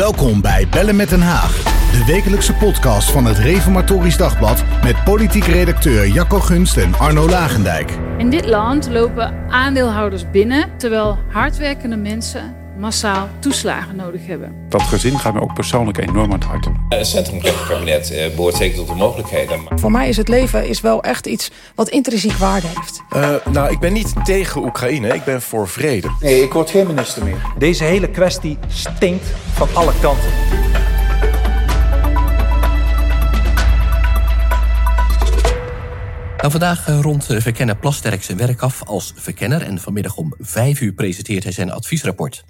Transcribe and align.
Welkom 0.00 0.40
bij 0.40 0.68
Bellen 0.68 0.96
met 0.96 1.08
Den 1.08 1.20
Haag. 1.20 1.62
De 1.90 2.04
wekelijkse 2.06 2.54
podcast 2.54 3.10
van 3.10 3.24
het 3.24 3.38
Reformatorisch 3.38 4.16
Dagblad 4.16 4.64
met 4.82 5.04
politiek 5.04 5.44
redacteur 5.44 6.06
Jacco 6.06 6.38
Gunst 6.38 6.76
en 6.76 6.94
Arno 6.94 7.28
Lagendijk. 7.28 7.98
In 8.18 8.30
dit 8.30 8.46
land 8.46 8.88
lopen 8.88 9.50
aandeelhouders 9.50 10.30
binnen 10.30 10.78
terwijl 10.78 11.18
hardwerkende 11.28 11.96
mensen 11.96 12.59
massaal 12.80 13.28
toeslagen 13.38 13.96
nodig 13.96 14.26
hebben. 14.26 14.54
Dat 14.68 14.82
gezin 14.82 15.18
gaat 15.18 15.34
me 15.34 15.40
ook 15.40 15.54
persoonlijk 15.54 15.98
enorm 15.98 16.32
aan 16.32 16.38
het 16.38 16.44
hart. 16.44 16.68
Het 16.88 17.06
centrumkabinet 17.06 18.10
uh, 18.12 18.34
behoort 18.34 18.54
zeker 18.54 18.76
tot 18.76 18.88
de 18.88 18.94
mogelijkheden. 18.94 19.60
Voor 19.74 19.90
mij 19.90 20.08
is 20.08 20.16
het 20.16 20.28
leven 20.28 20.68
is 20.68 20.80
wel 20.80 21.02
echt 21.02 21.26
iets 21.26 21.50
wat 21.74 21.88
intrinsiek 21.88 22.32
waarde 22.32 22.66
heeft. 22.66 23.02
Uh, 23.16 23.52
nou, 23.52 23.72
ik 23.72 23.78
ben 23.78 23.92
niet 23.92 24.14
tegen 24.24 24.64
Oekraïne, 24.64 25.14
ik 25.14 25.24
ben 25.24 25.42
voor 25.42 25.68
vrede. 25.68 26.08
Nee, 26.20 26.42
ik 26.42 26.52
word 26.52 26.70
geen 26.70 26.86
minister 26.86 27.24
meer. 27.24 27.42
Deze 27.58 27.84
hele 27.84 28.10
kwestie 28.10 28.58
stinkt 28.68 29.26
van 29.52 29.68
alle 29.72 29.92
kanten. 30.00 30.30
Nou, 36.36 36.52
vandaag 36.52 36.86
rond 36.86 37.26
Verkenner 37.28 37.76
Plasterk 37.76 38.22
zijn 38.22 38.38
werk 38.38 38.62
af 38.62 38.82
als 38.84 39.12
verkenner... 39.16 39.62
en 39.62 39.78
vanmiddag 39.78 40.16
om 40.16 40.34
vijf 40.38 40.80
uur 40.80 40.92
presenteert 40.92 41.42
hij 41.42 41.52
zijn 41.52 41.70
adviesrapport. 41.70 42.44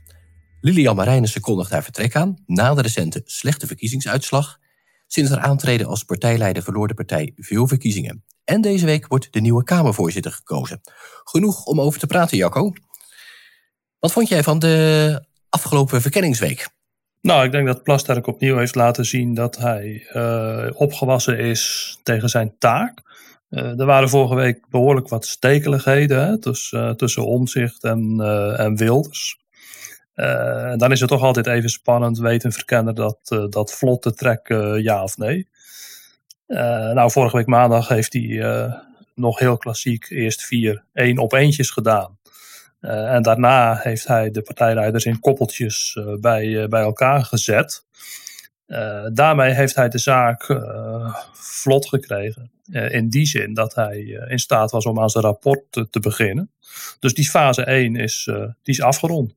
Lilian 0.60 0.96
Marijnissen 0.96 1.40
kondigt 1.40 1.70
haar 1.70 1.82
vertrek 1.82 2.16
aan... 2.16 2.36
na 2.46 2.74
de 2.74 2.82
recente 2.82 3.22
slechte 3.24 3.66
verkiezingsuitslag. 3.66 4.58
Sinds 5.06 5.30
haar 5.30 5.40
aantreden 5.40 5.86
als 5.86 6.04
partijleider 6.04 6.62
verloor 6.62 6.88
de 6.88 6.94
partij 6.94 7.32
veel 7.36 7.68
verkiezingen. 7.68 8.24
En 8.44 8.60
deze 8.60 8.86
week 8.86 9.06
wordt 9.06 9.32
de 9.32 9.40
nieuwe 9.40 9.64
Kamervoorzitter 9.64 10.32
gekozen. 10.32 10.80
Genoeg 11.24 11.64
om 11.64 11.80
over 11.80 12.00
te 12.00 12.06
praten, 12.06 12.36
Jacco. 12.36 12.72
Wat 13.98 14.12
vond 14.12 14.28
jij 14.28 14.42
van 14.42 14.58
de 14.58 15.24
afgelopen 15.48 16.00
verkenningsweek? 16.00 16.68
Nou, 17.20 17.44
ik 17.44 17.52
denk 17.52 17.66
dat 17.66 17.82
Plasterk 17.82 18.26
opnieuw 18.26 18.56
heeft 18.56 18.74
laten 18.74 19.04
zien 19.04 19.34
dat 19.34 19.56
hij 19.56 20.06
uh, 20.12 20.66
opgewassen 20.74 21.38
is 21.38 21.98
tegen 22.02 22.28
zijn 22.28 22.54
taak. 22.58 23.02
Uh, 23.50 23.80
er 23.80 23.86
waren 23.86 24.08
vorige 24.08 24.34
week 24.34 24.68
behoorlijk 24.68 25.08
wat 25.08 25.26
stekeligheden 25.26 26.26
hè, 26.26 26.38
tussen, 26.38 26.88
uh, 26.88 26.90
tussen 26.90 27.26
Omzicht 27.26 27.84
en, 27.84 28.20
en 28.56 28.76
Wilders. 28.76 29.38
En 30.20 30.78
dan 30.78 30.92
is 30.92 31.00
het 31.00 31.08
toch 31.08 31.22
altijd 31.22 31.46
even 31.46 31.70
spannend, 31.70 32.18
weet 32.18 32.44
een 32.44 32.52
verkenner 32.52 32.94
dat, 32.94 33.18
dat 33.50 33.72
vlot 33.72 34.02
te 34.02 34.14
trekken, 34.14 34.82
ja 34.82 35.02
of 35.02 35.16
nee. 35.16 35.48
nou, 36.46 37.10
vorige 37.10 37.36
week 37.36 37.46
maandag 37.46 37.88
heeft 37.88 38.12
hij 38.12 38.74
nog 39.14 39.38
heel 39.38 39.56
klassiek 39.56 40.10
eerst 40.10 40.42
vier 40.42 40.84
één 40.92 41.18
op 41.18 41.32
eentjes 41.32 41.70
gedaan. 41.70 42.18
en 42.80 43.22
daarna 43.22 43.76
heeft 43.76 44.06
hij 44.06 44.30
de 44.30 44.42
partijleiders 44.42 45.04
in 45.04 45.20
koppeltjes 45.20 45.98
bij, 46.20 46.68
bij 46.68 46.82
elkaar 46.82 47.24
gezet. 47.24 47.84
Uh, 48.70 49.06
daarmee 49.12 49.52
heeft 49.52 49.74
hij 49.74 49.88
de 49.88 49.98
zaak 49.98 50.48
uh, 50.48 51.14
vlot 51.32 51.88
gekregen. 51.88 52.50
Uh, 52.66 52.92
in 52.92 53.08
die 53.08 53.26
zin 53.26 53.54
dat 53.54 53.74
hij 53.74 54.00
in 54.28 54.38
staat 54.38 54.70
was 54.70 54.86
om 54.86 55.00
aan 55.00 55.10
zijn 55.10 55.24
rapport 55.24 55.62
te, 55.70 55.88
te 55.90 56.00
beginnen. 56.00 56.50
Dus 56.98 57.14
die 57.14 57.30
fase 57.30 57.64
1 57.64 57.96
is, 57.96 58.24
die 58.62 58.74
is 58.74 58.82
afgerond. 58.82 59.34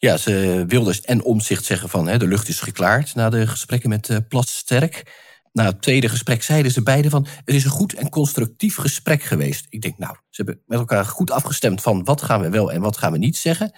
Ja, 0.00 0.16
ze 0.16 0.64
Wilders 0.66 1.00
en 1.00 1.22
Omzicht 1.22 1.64
zeggen 1.64 1.88
van 1.88 2.08
hè, 2.08 2.18
de 2.18 2.26
lucht 2.26 2.48
is 2.48 2.60
geklaard 2.60 3.14
na 3.14 3.30
de 3.30 3.46
gesprekken 3.46 3.88
met 3.88 4.08
uh, 4.08 4.16
Plasterk. 4.28 5.26
Na 5.52 5.64
het 5.64 5.82
tweede 5.82 6.08
gesprek 6.08 6.42
zeiden 6.42 6.72
ze 6.72 6.82
beiden 6.82 7.10
van 7.10 7.26
het 7.44 7.54
is 7.54 7.64
een 7.64 7.70
goed 7.70 7.94
en 7.94 8.08
constructief 8.08 8.76
gesprek 8.76 9.22
geweest. 9.22 9.66
Ik 9.68 9.82
denk 9.82 9.98
nou, 9.98 10.14
ze 10.14 10.42
hebben 10.42 10.62
met 10.66 10.78
elkaar 10.78 11.04
goed 11.04 11.30
afgestemd 11.30 11.82
van 11.82 12.04
wat 12.04 12.22
gaan 12.22 12.40
we 12.40 12.48
wel 12.48 12.72
en 12.72 12.80
wat 12.80 12.96
gaan 12.96 13.12
we 13.12 13.18
niet 13.18 13.36
zeggen. 13.36 13.72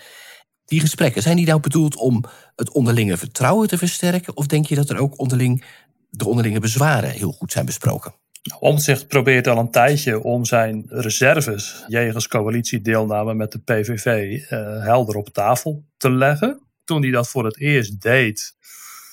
Die 0.64 0.80
gesprekken, 0.80 1.22
zijn 1.22 1.36
die 1.36 1.46
nou 1.46 1.60
bedoeld 1.60 1.96
om 1.96 2.24
het 2.56 2.70
onderlinge 2.70 3.16
vertrouwen 3.16 3.68
te 3.68 3.78
versterken? 3.78 4.36
Of 4.36 4.46
denk 4.46 4.66
je 4.66 4.74
dat 4.74 4.90
er 4.90 4.98
ook 4.98 5.18
onderling 5.18 5.64
de 6.10 6.28
onderlinge 6.28 6.60
bezwaren 6.60 7.10
heel 7.10 7.32
goed 7.32 7.52
zijn 7.52 7.66
besproken? 7.66 8.14
Omtzigt 8.58 9.06
probeert 9.06 9.46
al 9.46 9.58
een 9.58 9.70
tijdje 9.70 10.22
om 10.22 10.44
zijn 10.44 10.84
reserves 10.86 11.84
jegens 11.86 12.28
coalitiedeelname 12.28 13.34
met 13.34 13.52
de 13.52 13.58
PVV 13.58 14.06
uh, 14.06 14.48
helder 14.84 15.16
op 15.16 15.28
tafel 15.28 15.84
te 15.96 16.10
leggen. 16.10 16.62
Toen 16.84 17.02
hij 17.02 17.10
dat 17.10 17.28
voor 17.28 17.44
het 17.44 17.58
eerst 17.58 18.00
deed, 18.00 18.56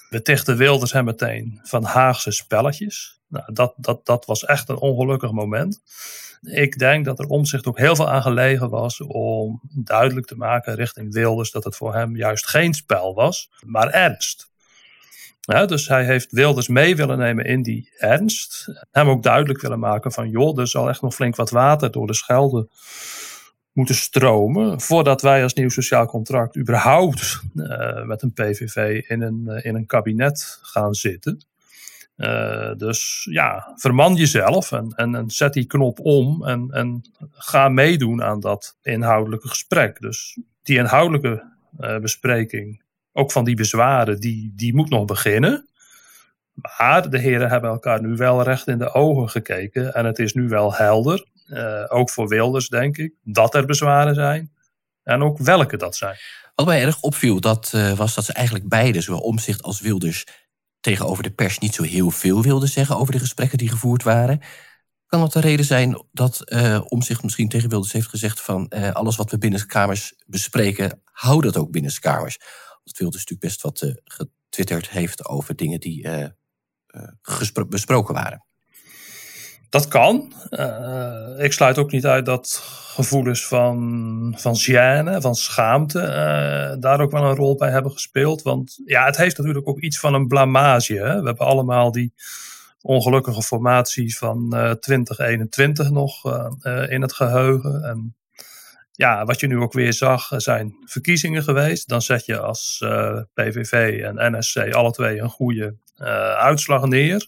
betichtte 0.10 0.56
Wilders 0.56 0.92
hem 0.92 1.06
meteen 1.06 1.60
van 1.64 1.84
Haagse 1.84 2.32
spelletjes. 2.32 3.22
Nou, 3.28 3.54
dat, 3.54 3.74
dat, 3.78 4.06
dat 4.06 4.26
was 4.26 4.46
echt 4.46 4.70
een 4.70 4.80
ongelukkig 4.80 5.32
moment. 5.32 5.82
Ik 6.42 6.78
denk 6.78 7.06
dat 7.06 7.20
er 7.20 7.26
omzicht 7.26 7.66
ook 7.66 7.78
heel 7.78 7.96
veel 7.96 8.10
aan 8.10 8.22
gelegen 8.22 8.70
was 8.70 9.02
om 9.02 9.62
duidelijk 9.74 10.28
te 10.28 10.36
maken 10.36 10.76
richting 10.76 11.14
Wilders 11.14 11.52
dat 11.52 11.64
het 11.64 11.76
voor 11.76 11.94
hem 11.94 12.16
juist 12.16 12.48
geen 12.48 12.74
spel 12.74 13.14
was, 13.14 13.50
maar 13.66 13.90
ernst. 13.90 14.52
Ja, 15.54 15.66
dus 15.66 15.88
hij 15.88 16.06
heeft 16.06 16.32
Wilders 16.32 16.68
mee 16.68 16.96
willen 16.96 17.18
nemen 17.18 17.46
in 17.46 17.62
die 17.62 17.92
ernst. 17.98 18.68
Hem 18.92 19.10
ook 19.10 19.24
duidelijk 19.24 19.62
willen 19.62 19.80
maken 19.80 20.12
van 20.12 20.30
joh, 20.30 20.60
er 20.60 20.68
zal 20.68 20.90
echt 20.90 21.02
nog 21.02 21.16
flink 21.16 21.36
wat 21.36 21.50
water 21.50 21.92
door 21.92 22.08
de 22.08 22.14
Schelde 22.14 22.70
moeten 23.72 23.96
stromen. 23.96 24.82
Voordat 24.82 25.22
wij 25.22 25.44
als 25.44 25.54
nieuw 25.54 25.70
sociaal 25.70 26.06
contract 26.06 26.58
überhaupt 26.58 27.42
uh, 27.56 28.04
met 28.04 28.22
een 28.22 28.34
PVV 28.34 29.04
in 29.08 29.22
een, 29.22 29.44
uh, 29.46 29.66
in 29.66 29.76
een 29.76 29.86
kabinet 29.86 30.60
gaan 30.62 30.94
zitten. 30.94 31.46
Uh, 32.18 32.74
dus 32.76 33.28
ja, 33.30 33.74
verman 33.76 34.16
jezelf 34.16 34.72
en, 34.72 34.94
en, 34.96 35.16
en, 35.16 35.30
zet 35.30 35.54
die 35.54 35.66
knop 35.66 36.00
om 36.00 36.46
en, 36.46 36.68
en 36.72 37.02
ga 37.32 37.70
meedoen 37.70 38.24
aan 38.24 38.40
dat 38.40 38.78
inhoudelijke 38.82 39.48
gesprek. 39.48 40.02
Dus 40.02 40.40
die 40.64 40.78
inhoudelijke 40.78 41.44
bespreking, 42.02 42.82
ook 43.18 43.32
van 43.32 43.44
die 43.44 43.56
bezwaren, 43.56 44.20
die, 44.20 44.54
die 44.56 44.76
moet 44.76 44.90
nog 44.90 45.06
beginnen. 45.06 45.68
Maar 46.78 47.10
de 47.10 47.20
heren 47.20 47.50
hebben 47.50 47.70
elkaar 47.70 48.02
nu 48.02 48.16
wel 48.16 48.44
recht 48.44 48.68
in 48.68 48.78
de 48.78 48.94
ogen 48.94 49.30
gekeken 49.30 49.94
en 49.94 50.06
het 50.06 50.20
is 50.20 50.34
nu 50.34 50.48
wel 50.48 50.74
helder, 50.74 51.26
uh, 51.48 51.84
ook 51.88 52.10
voor 52.10 52.28
Wilders 52.28 52.68
denk 52.68 52.98
ik, 52.98 53.14
dat 53.24 53.56
er 53.56 53.66
bezwaren 53.66 54.16
zijn 54.16 54.52
en 55.04 55.24
ook 55.24 55.38
welke 55.38 55.78
dat 55.78 55.96
zijn. 55.96 56.16
Wat 56.56 56.66
mij 56.66 56.82
erg 56.82 57.02
opviel, 57.02 57.40
dat 57.40 57.70
was 57.96 58.16
dat 58.16 58.26
ze 58.26 58.34
eigenlijk 58.34 58.70
beide, 58.70 59.02
zowel 59.02 59.22
Omzicht 59.22 59.64
als 59.64 59.82
Wilders, 59.82 60.26
tegenover 60.80 61.24
de 61.24 61.32
pers 61.32 61.60
niet 61.60 61.76
zo 61.76 61.84
heel 61.84 62.12
veel 62.12 62.42
wilde 62.42 62.68
zeggen 62.68 62.98
over 62.98 63.14
de 63.14 63.20
gesprekken 63.20 63.58
die 63.58 63.70
gevoerd 63.70 64.04
waren. 64.04 64.42
Kan 65.08 65.20
dat 65.20 65.34
de 65.34 65.40
reden 65.40 65.66
zijn 65.66 66.04
dat 66.12 66.42
uh, 66.46 66.82
Omzicht 66.88 67.24
misschien 67.24 67.50
tegen 67.50 67.70
Wilders 67.70 67.94
heeft 67.94 68.10
gezegd 68.10 68.42
van 68.42 68.70
alles 68.70 69.16
wat 69.16 69.32
we 69.32 69.38
binnen 69.38 69.60
de 69.60 69.66
kamers 69.66 70.14
bespreken, 70.26 71.02
hou 71.12 71.42
dat 71.42 71.58
ook 71.58 71.72
binnen 71.72 71.92
de 71.92 72.00
kamers. 72.00 72.38
Dat 72.88 72.98
Wilders 72.98 73.26
natuurlijk 73.26 73.40
best 73.40 73.62
wat 73.62 73.82
uh, 73.82 73.94
getwitterd 74.04 74.90
heeft 74.90 75.26
over 75.26 75.56
dingen 75.56 75.80
die 75.80 76.08
besproken 77.70 78.14
waren. 78.14 78.46
Dat 79.70 79.88
kan. 79.88 80.34
Ik 81.38 81.52
sluit 81.54 81.78
ook 81.78 81.92
niet 81.92 82.06
uit 82.06 82.26
dat 82.26 82.62
gevoelens 82.64 83.46
van, 83.46 84.36
van 84.38 84.56
gêne, 84.56 85.22
van 85.22 85.36
schaamte, 85.36 86.00
daar 86.80 87.02
ook 87.02 87.12
wel 87.12 87.24
een 87.24 87.36
rol 87.36 87.56
bij 87.56 87.70
hebben 87.70 87.92
gespeeld. 87.92 88.42
Want 88.42 88.82
ja, 88.86 89.06
het 89.06 89.18
heeft 89.18 89.38
natuurlijk 89.38 89.68
ook 89.68 89.80
iets 89.80 90.00
van 90.00 90.14
een 90.14 90.28
blamage. 90.28 90.94
We 90.94 91.26
hebben 91.26 91.38
allemaal 91.38 91.92
die 91.92 92.14
ongelukkige 92.82 93.44
formatie 93.44 94.18
van 94.18 94.52
uh, 94.54 94.72
2021 94.72 95.90
nog 95.90 96.26
in 96.90 97.02
het 97.02 97.14
geheugen. 97.14 97.84
En 97.84 98.16
ja, 98.98 99.26
wat 99.26 99.40
je 99.40 99.48
nu 99.48 99.58
ook 99.58 99.74
weer 99.74 99.94
zag, 99.94 100.28
zijn 100.38 100.76
verkiezingen 100.86 101.44
geweest. 101.44 101.88
Dan 101.88 102.02
zet 102.02 102.26
je 102.26 102.40
als 102.40 102.78
PVV 103.34 104.02
en 104.04 104.38
NSC 104.38 104.58
alle 104.58 104.92
twee 104.92 105.20
een 105.20 105.30
goede 105.30 105.76
uitslag 106.38 106.86
neer. 106.86 107.28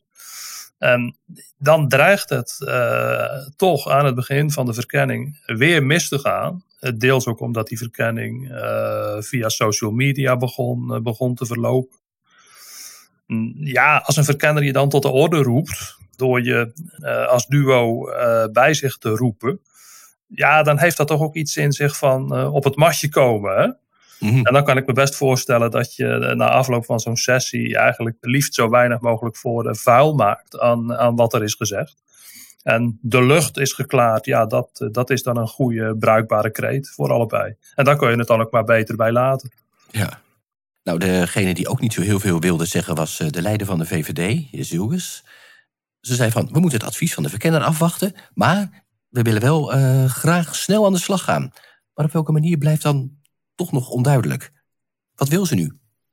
En 0.79 1.17
dan 1.57 1.87
dreigt 1.87 2.29
het 2.29 2.57
uh, 2.59 3.47
toch 3.55 3.89
aan 3.89 4.05
het 4.05 4.15
begin 4.15 4.51
van 4.51 4.65
de 4.65 4.73
verkenning 4.73 5.41
weer 5.45 5.83
mis 5.83 6.07
te 6.07 6.19
gaan. 6.19 6.63
Deels 6.97 7.27
ook 7.27 7.39
omdat 7.39 7.67
die 7.67 7.77
verkenning 7.77 8.51
uh, 8.51 9.15
via 9.19 9.49
social 9.49 9.91
media 9.91 10.37
begon, 10.37 10.93
uh, 10.93 10.99
begon 10.99 11.35
te 11.35 11.45
verlopen. 11.45 11.97
Ja, 13.53 13.97
als 13.97 14.15
een 14.15 14.23
verkenner 14.23 14.63
je 14.63 14.73
dan 14.73 14.89
tot 14.89 15.01
de 15.01 15.09
orde 15.09 15.37
roept, 15.37 15.97
door 16.15 16.43
je 16.43 16.71
als 17.29 17.47
duo 17.47 18.03
bij 18.51 18.73
zich 18.73 18.97
te 18.97 19.09
roepen, 19.09 19.61
ja, 20.29 20.63
dan 20.63 20.79
heeft 20.79 20.97
dat 20.97 21.07
toch 21.07 21.21
ook 21.21 21.35
iets 21.35 21.57
in 21.57 21.71
zich 21.71 21.97
van 21.97 22.47
op 22.47 22.63
het 22.63 22.75
matje 22.75 23.09
komen. 23.09 23.57
Hè? 23.57 23.67
Mm-hmm. 24.19 24.45
En 24.45 24.53
dan 24.53 24.63
kan 24.63 24.77
ik 24.77 24.87
me 24.87 24.93
best 24.93 25.15
voorstellen 25.15 25.71
dat 25.71 25.95
je 25.95 26.33
na 26.35 26.49
afloop 26.49 26.85
van 26.85 26.99
zo'n 26.99 27.17
sessie 27.17 27.77
eigenlijk 27.77 28.17
liefst 28.21 28.53
zo 28.53 28.69
weinig 28.69 28.99
mogelijk 28.99 29.37
voor 29.37 29.63
de 29.63 29.75
vuil 29.75 30.13
maakt 30.13 30.59
aan, 30.59 30.97
aan 30.97 31.15
wat 31.15 31.33
er 31.33 31.43
is 31.43 31.53
gezegd. 31.53 31.95
En 32.63 32.99
de 33.01 33.25
lucht 33.25 33.57
is 33.57 33.73
geklaard, 33.73 34.25
ja, 34.25 34.45
dat, 34.45 34.87
dat 34.91 35.09
is 35.09 35.23
dan 35.23 35.37
een 35.37 35.47
goede, 35.47 35.97
bruikbare 35.97 36.51
kreet 36.51 36.89
voor 36.89 37.11
allebei. 37.11 37.55
En 37.75 37.85
daar 37.85 37.97
kun 37.97 38.09
je 38.11 38.17
het 38.17 38.27
dan 38.27 38.41
ook 38.41 38.51
maar 38.51 38.63
beter 38.63 38.95
bij 38.95 39.11
laten. 39.11 39.51
Ja. 39.91 40.21
Nou, 40.83 40.99
degene 40.99 41.53
die 41.53 41.67
ook 41.67 41.79
niet 41.79 41.93
zo 41.93 42.01
heel 42.01 42.19
veel 42.19 42.39
wilde 42.39 42.65
zeggen 42.65 42.95
was 42.95 43.17
de 43.17 43.41
leider 43.41 43.67
van 43.67 43.77
de 43.77 43.85
VVD, 43.85 44.47
Zilges. 44.51 45.25
Ze 46.01 46.15
zei 46.15 46.31
van, 46.31 46.49
we 46.51 46.59
moeten 46.59 46.79
het 46.79 46.87
advies 46.87 47.13
van 47.13 47.23
de 47.23 47.29
verkenner 47.29 47.61
afwachten, 47.61 48.13
maar 48.33 48.83
we 49.09 49.21
willen 49.21 49.41
wel 49.41 49.75
uh, 49.75 50.05
graag 50.05 50.55
snel 50.55 50.85
aan 50.85 50.93
de 50.93 50.99
slag 50.99 51.23
gaan. 51.23 51.51
Maar 51.93 52.05
op 52.05 52.11
welke 52.11 52.31
manier 52.31 52.57
blijft 52.57 52.81
dan 52.81 53.11
toch 53.55 53.71
nog 53.71 53.89
onduidelijk. 53.89 54.51
Wat 55.15 55.27
wil 55.27 55.45
ze 55.45 55.55
nu? 55.55 55.71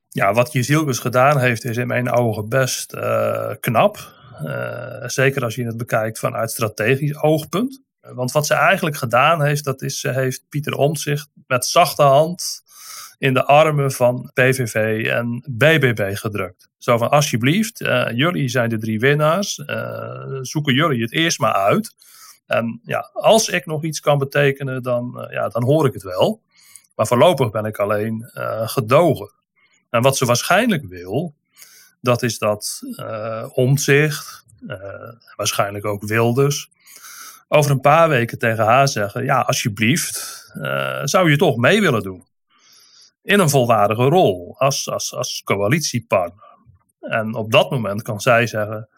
Ja, 0.09 0.33
wat 0.33 0.53
Jezielkus 0.53 0.99
gedaan 0.99 1.39
heeft 1.39 1.65
is 1.65 1.77
in 1.77 1.87
mijn 1.87 2.11
ogen 2.11 2.49
best 2.49 2.93
uh, 2.93 3.51
knap. 3.59 4.15
Uh, 4.43 5.07
zeker 5.07 5.43
als 5.43 5.55
je 5.55 5.65
het 5.65 5.77
bekijkt 5.77 6.19
vanuit 6.19 6.51
strategisch 6.51 7.21
oogpunt. 7.21 7.81
Want 7.99 8.31
wat 8.31 8.45
ze 8.45 8.53
eigenlijk 8.53 8.95
gedaan 8.95 9.43
heeft, 9.43 9.63
dat 9.63 9.81
is 9.81 9.99
ze 9.99 10.11
heeft 10.11 10.43
Pieter 10.49 10.73
Omtzigt 10.73 11.29
met 11.47 11.65
zachte 11.65 12.01
hand 12.01 12.63
in 13.17 13.33
de 13.33 13.45
armen 13.45 13.91
van 13.91 14.31
PVV 14.33 15.05
en 15.05 15.43
BBB 15.49 16.15
gedrukt. 16.15 16.69
Zo 16.77 16.97
van 16.97 17.09
alsjeblieft, 17.09 17.77
jullie 18.13 18.49
zijn 18.49 18.69
de 18.69 18.77
drie 18.77 18.99
winnaars, 18.99 19.63
zoeken 20.41 20.73
jullie 20.73 21.01
het 21.01 21.13
eerst 21.13 21.39
maar 21.39 21.53
uit. 21.53 21.95
En 22.47 22.81
ja, 22.83 23.09
als 23.13 23.49
ik 23.49 23.65
nog 23.65 23.83
iets 23.83 23.99
kan 23.99 24.17
betekenen, 24.17 24.83
dan, 24.83 25.13
uh, 25.15 25.31
ja, 25.31 25.47
dan 25.47 25.63
hoor 25.63 25.85
ik 25.85 25.93
het 25.93 26.03
wel. 26.03 26.41
Maar 26.95 27.07
voorlopig 27.07 27.51
ben 27.51 27.65
ik 27.65 27.77
alleen 27.77 28.29
gedogen. 28.65 29.31
En 29.89 30.01
wat 30.01 30.17
ze 30.17 30.25
waarschijnlijk 30.25 30.85
wil, 30.85 31.35
dat 32.01 32.23
is 32.23 32.37
dat 32.37 32.81
Omtzigt, 33.53 34.45
waarschijnlijk 35.35 35.85
ook 35.85 36.03
Wilders, 36.03 36.69
over 37.47 37.71
een 37.71 37.81
paar 37.81 38.09
weken 38.09 38.39
tegen 38.39 38.65
haar 38.65 38.87
zeggen: 38.87 39.23
Ja, 39.23 39.41
alsjeblieft, 39.41 40.49
zou 41.03 41.29
je 41.29 41.37
toch 41.37 41.57
mee 41.57 41.81
willen 41.81 42.03
doen? 42.03 42.27
in 43.27 43.39
een 43.39 43.49
volwaardige 43.49 44.03
rol 44.03 44.55
als, 44.57 44.89
als, 44.89 45.13
als 45.13 45.41
coalitiepartner. 45.43 46.57
En 46.99 47.35
op 47.35 47.51
dat 47.51 47.71
moment 47.71 48.01
kan 48.01 48.21
zij 48.21 48.47
zeggen: 48.47 48.89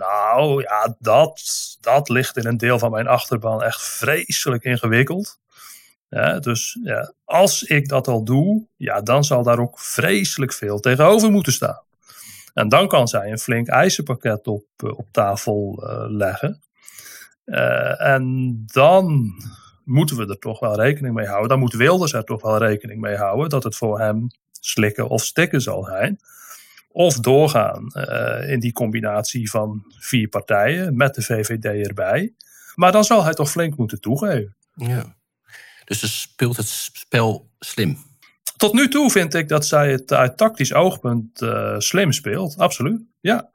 Nou 0.00 0.62
ja, 0.62 0.96
dat, 0.98 1.42
dat 1.80 2.08
ligt 2.08 2.36
in 2.36 2.46
een 2.46 2.56
deel 2.56 2.78
van 2.78 2.90
mijn 2.90 3.06
achterban 3.06 3.62
echt 3.62 3.82
vreselijk 3.82 4.64
ingewikkeld. 4.64 5.38
Ja, 6.08 6.38
dus 6.38 6.78
ja, 6.82 7.12
als 7.24 7.62
ik 7.62 7.88
dat 7.88 8.08
al 8.08 8.24
doe, 8.24 8.66
ja, 8.76 9.00
dan 9.00 9.24
zal 9.24 9.42
daar 9.42 9.58
ook 9.58 9.80
vreselijk 9.80 10.52
veel 10.52 10.80
tegenover 10.80 11.30
moeten 11.30 11.52
staan. 11.52 11.82
En 12.54 12.68
dan 12.68 12.88
kan 12.88 13.08
zij 13.08 13.30
een 13.30 13.38
flink 13.38 13.68
eisenpakket 13.68 14.46
op, 14.46 14.64
eh, 14.76 14.98
op 14.98 15.06
tafel 15.10 15.82
uh, 15.82 16.04
leggen. 16.08 16.62
Uh, 17.44 18.02
en 18.02 18.52
dan 18.66 19.32
moeten 19.84 20.16
we 20.16 20.26
er 20.26 20.38
toch 20.38 20.60
wel 20.60 20.74
rekening 20.74 21.14
mee 21.14 21.26
houden. 21.26 21.48
Dan 21.48 21.58
moet 21.58 21.74
Wilders 21.74 22.12
er 22.12 22.24
toch 22.24 22.42
wel 22.42 22.58
rekening 22.58 23.00
mee 23.00 23.16
houden 23.16 23.48
dat 23.48 23.62
het 23.62 23.76
voor 23.76 23.98
hem 24.00 24.26
slikken 24.60 25.08
of 25.08 25.24
stikken 25.24 25.60
zal 25.60 25.84
zijn. 25.84 26.18
Of 26.92 27.18
doorgaan 27.18 27.92
uh, 27.94 28.50
in 28.50 28.60
die 28.60 28.72
combinatie 28.72 29.50
van 29.50 29.84
vier 29.98 30.28
partijen 30.28 30.96
met 30.96 31.14
de 31.14 31.22
VVD 31.22 31.86
erbij. 31.86 32.34
Maar 32.74 32.92
dan 32.92 33.04
zal 33.04 33.24
hij 33.24 33.34
toch 33.34 33.50
flink 33.50 33.76
moeten 33.76 34.00
toegeven. 34.00 34.56
Ja. 34.74 35.16
Dus 35.84 35.98
ze 35.98 36.08
speelt 36.08 36.56
het 36.56 36.68
spel 36.68 37.50
slim. 37.58 37.98
Tot 38.56 38.72
nu 38.72 38.88
toe 38.88 39.10
vind 39.10 39.34
ik 39.34 39.48
dat 39.48 39.66
zij 39.66 39.90
het 39.90 40.12
uit 40.12 40.36
tactisch 40.36 40.74
oogpunt 40.74 41.42
uh, 41.42 41.78
slim 41.78 42.12
speelt. 42.12 42.58
Absoluut. 42.58 43.00
Ja. 43.20 43.50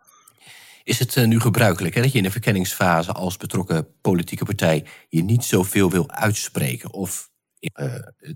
Is 0.83 0.99
het 0.99 1.15
uh, 1.15 1.25
nu 1.25 1.39
gebruikelijk 1.39 1.95
hè, 1.95 2.01
dat 2.01 2.11
je 2.11 2.17
in 2.17 2.23
de 2.23 2.31
verkenningsfase 2.31 3.11
als 3.11 3.37
betrokken 3.37 3.87
politieke 4.01 4.45
partij 4.45 4.85
je 5.09 5.23
niet 5.23 5.43
zoveel 5.43 5.89
wil 5.89 6.09
uitspreken? 6.09 6.93
Of 6.93 7.29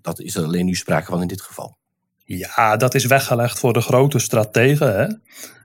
dat 0.01 0.19
is 0.19 0.35
er 0.35 0.43
alleen 0.43 0.65
nu 0.65 0.75
sprake 0.75 1.11
van 1.11 1.21
in 1.21 1.27
dit 1.27 1.41
geval? 1.41 1.78
Ja, 2.37 2.77
dat 2.77 2.95
is 2.95 3.05
weggelegd 3.05 3.59
voor 3.59 3.73
de 3.73 3.81
grote 3.81 4.19
strategen. 4.19 4.95
Hè? 4.95 5.07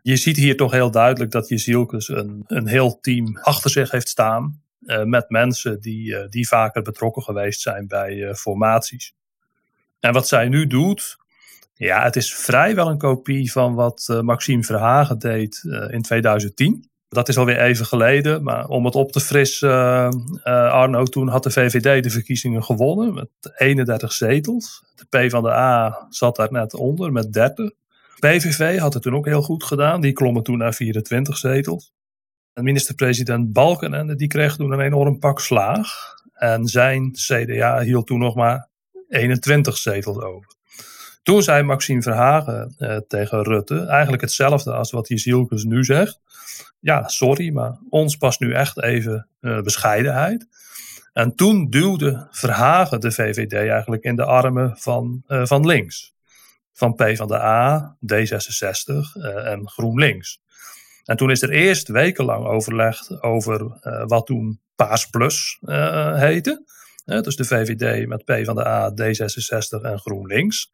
Je 0.02 0.16
ziet 0.16 0.36
hier 0.36 0.56
toch 0.56 0.72
heel 0.72 0.90
duidelijk 0.90 1.30
dat 1.30 1.48
Jezielkes 1.48 2.08
een, 2.08 2.44
een 2.46 2.66
heel 2.66 3.00
team 3.00 3.38
achter 3.38 3.70
zich 3.70 3.90
heeft 3.90 4.08
staan. 4.08 4.62
Uh, 4.80 5.02
met 5.02 5.30
mensen 5.30 5.80
die, 5.80 6.28
die 6.28 6.48
vaker 6.48 6.82
betrokken 6.82 7.22
geweest 7.22 7.60
zijn 7.60 7.86
bij 7.86 8.34
formaties. 8.34 9.14
En 10.00 10.12
wat 10.12 10.28
zij 10.28 10.48
nu 10.48 10.66
doet, 10.66 11.16
ja, 11.74 12.02
het 12.02 12.16
is 12.16 12.34
vrijwel 12.34 12.88
een 12.88 12.98
kopie 12.98 13.52
van 13.52 13.74
wat 13.74 14.18
Maxime 14.22 14.62
Verhagen 14.62 15.18
deed 15.18 15.62
in 15.88 16.02
2010. 16.02 16.90
Dat 17.14 17.28
is 17.28 17.38
alweer 17.38 17.60
even 17.60 17.86
geleden, 17.86 18.42
maar 18.42 18.66
om 18.66 18.84
het 18.84 18.94
op 18.94 19.12
te 19.12 19.20
frissen, 19.20 19.70
uh, 19.70 20.72
Arno, 20.72 21.04
toen 21.04 21.28
had 21.28 21.42
de 21.42 21.50
VVD 21.50 22.02
de 22.02 22.10
verkiezingen 22.10 22.64
gewonnen 22.64 23.14
met 23.14 23.28
31 23.56 24.12
zetels. 24.12 24.84
De 24.94 25.26
P 25.26 25.30
van 25.30 25.42
de 25.42 25.50
A 25.50 26.06
zat 26.10 26.36
daar 26.36 26.52
net 26.52 26.74
onder 26.74 27.12
met 27.12 27.32
30. 27.32 27.70
PVV 28.18 28.78
had 28.78 28.94
het 28.94 29.02
toen 29.02 29.14
ook 29.14 29.26
heel 29.26 29.42
goed 29.42 29.64
gedaan, 29.64 30.00
die 30.00 30.12
klommen 30.12 30.42
toen 30.42 30.58
naar 30.58 30.74
24 30.74 31.36
zetels. 31.36 31.92
En 32.52 32.64
minister-president 32.64 33.52
Balkenende 33.52 34.14
die 34.14 34.28
kreeg 34.28 34.56
toen 34.56 34.72
een 34.72 34.80
enorm 34.80 35.18
pak 35.18 35.40
slaag. 35.40 35.88
En 36.34 36.66
zijn 36.66 37.12
CDA 37.12 37.80
hield 37.80 38.06
toen 38.06 38.18
nog 38.18 38.34
maar 38.34 38.68
21 39.08 39.76
zetels 39.76 40.18
over. 40.18 40.54
Toen 41.24 41.42
zei 41.42 41.62
Maxime 41.62 42.02
Verhagen 42.02 42.74
eh, 42.78 42.96
tegen 43.08 43.42
Rutte 43.42 43.86
eigenlijk 43.86 44.22
hetzelfde 44.22 44.72
als 44.72 44.90
wat 44.90 45.08
Jezielkes 45.08 45.64
nu 45.64 45.84
zegt. 45.84 46.20
Ja, 46.80 47.08
sorry, 47.08 47.52
maar 47.52 47.78
ons 47.88 48.16
past 48.16 48.40
nu 48.40 48.52
echt 48.52 48.82
even 48.82 49.28
uh, 49.40 49.60
bescheidenheid. 49.60 50.46
En 51.12 51.34
toen 51.34 51.70
duwde 51.70 52.28
Verhagen 52.30 53.00
de 53.00 53.12
VVD 53.12 53.52
eigenlijk 53.52 54.02
in 54.02 54.16
de 54.16 54.24
armen 54.24 54.76
van, 54.78 55.22
uh, 55.28 55.46
van 55.46 55.66
links. 55.66 56.14
Van 56.72 56.94
P 56.94 57.16
van 57.16 57.28
de 57.28 57.40
A, 57.40 57.96
D66 58.14 58.84
uh, 58.86 59.50
en 59.50 59.68
GroenLinks. 59.68 60.40
En 61.04 61.16
toen 61.16 61.30
is 61.30 61.42
er 61.42 61.50
eerst 61.50 61.88
wekenlang 61.88 62.44
overlegd 62.44 63.22
over 63.22 63.78
wat 64.06 64.26
toen 64.26 64.60
Paas 64.74 65.06
Plus 65.06 65.58
heette. 66.14 66.64
dus 67.04 67.36
de 67.36 67.44
VVD 67.44 68.06
met 68.06 68.24
P 68.24 68.44
van 68.44 68.54
de 68.54 68.66
A, 68.66 68.90
D66 68.90 69.82
en 69.82 69.98
GroenLinks. 69.98 70.70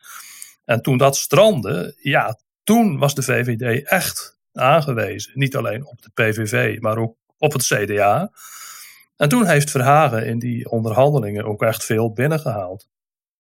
En 0.71 0.83
toen 0.83 0.99
dat 0.99 1.17
strandde, 1.17 1.95
ja, 2.01 2.39
toen 2.65 2.99
was 2.99 3.15
de 3.15 3.23
VVD 3.23 3.89
echt 3.89 4.39
aangewezen. 4.53 5.33
Niet 5.35 5.57
alleen 5.57 5.87
op 5.87 6.03
de 6.03 6.11
PVV, 6.15 6.81
maar 6.81 6.99
ook 6.99 7.17
op 7.39 7.53
het 7.53 7.63
CDA. 7.63 8.31
En 9.17 9.29
toen 9.29 9.47
heeft 9.47 9.71
Verhagen 9.71 10.27
in 10.27 10.39
die 10.39 10.71
onderhandelingen 10.71 11.45
ook 11.45 11.63
echt 11.63 11.85
veel 11.85 12.13
binnengehaald. 12.13 12.89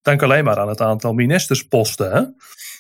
Denk 0.03 0.23
alleen 0.23 0.45
maar 0.45 0.59
aan 0.59 0.69
het 0.69 0.81
aantal 0.81 1.13
ministersposten. 1.13 2.13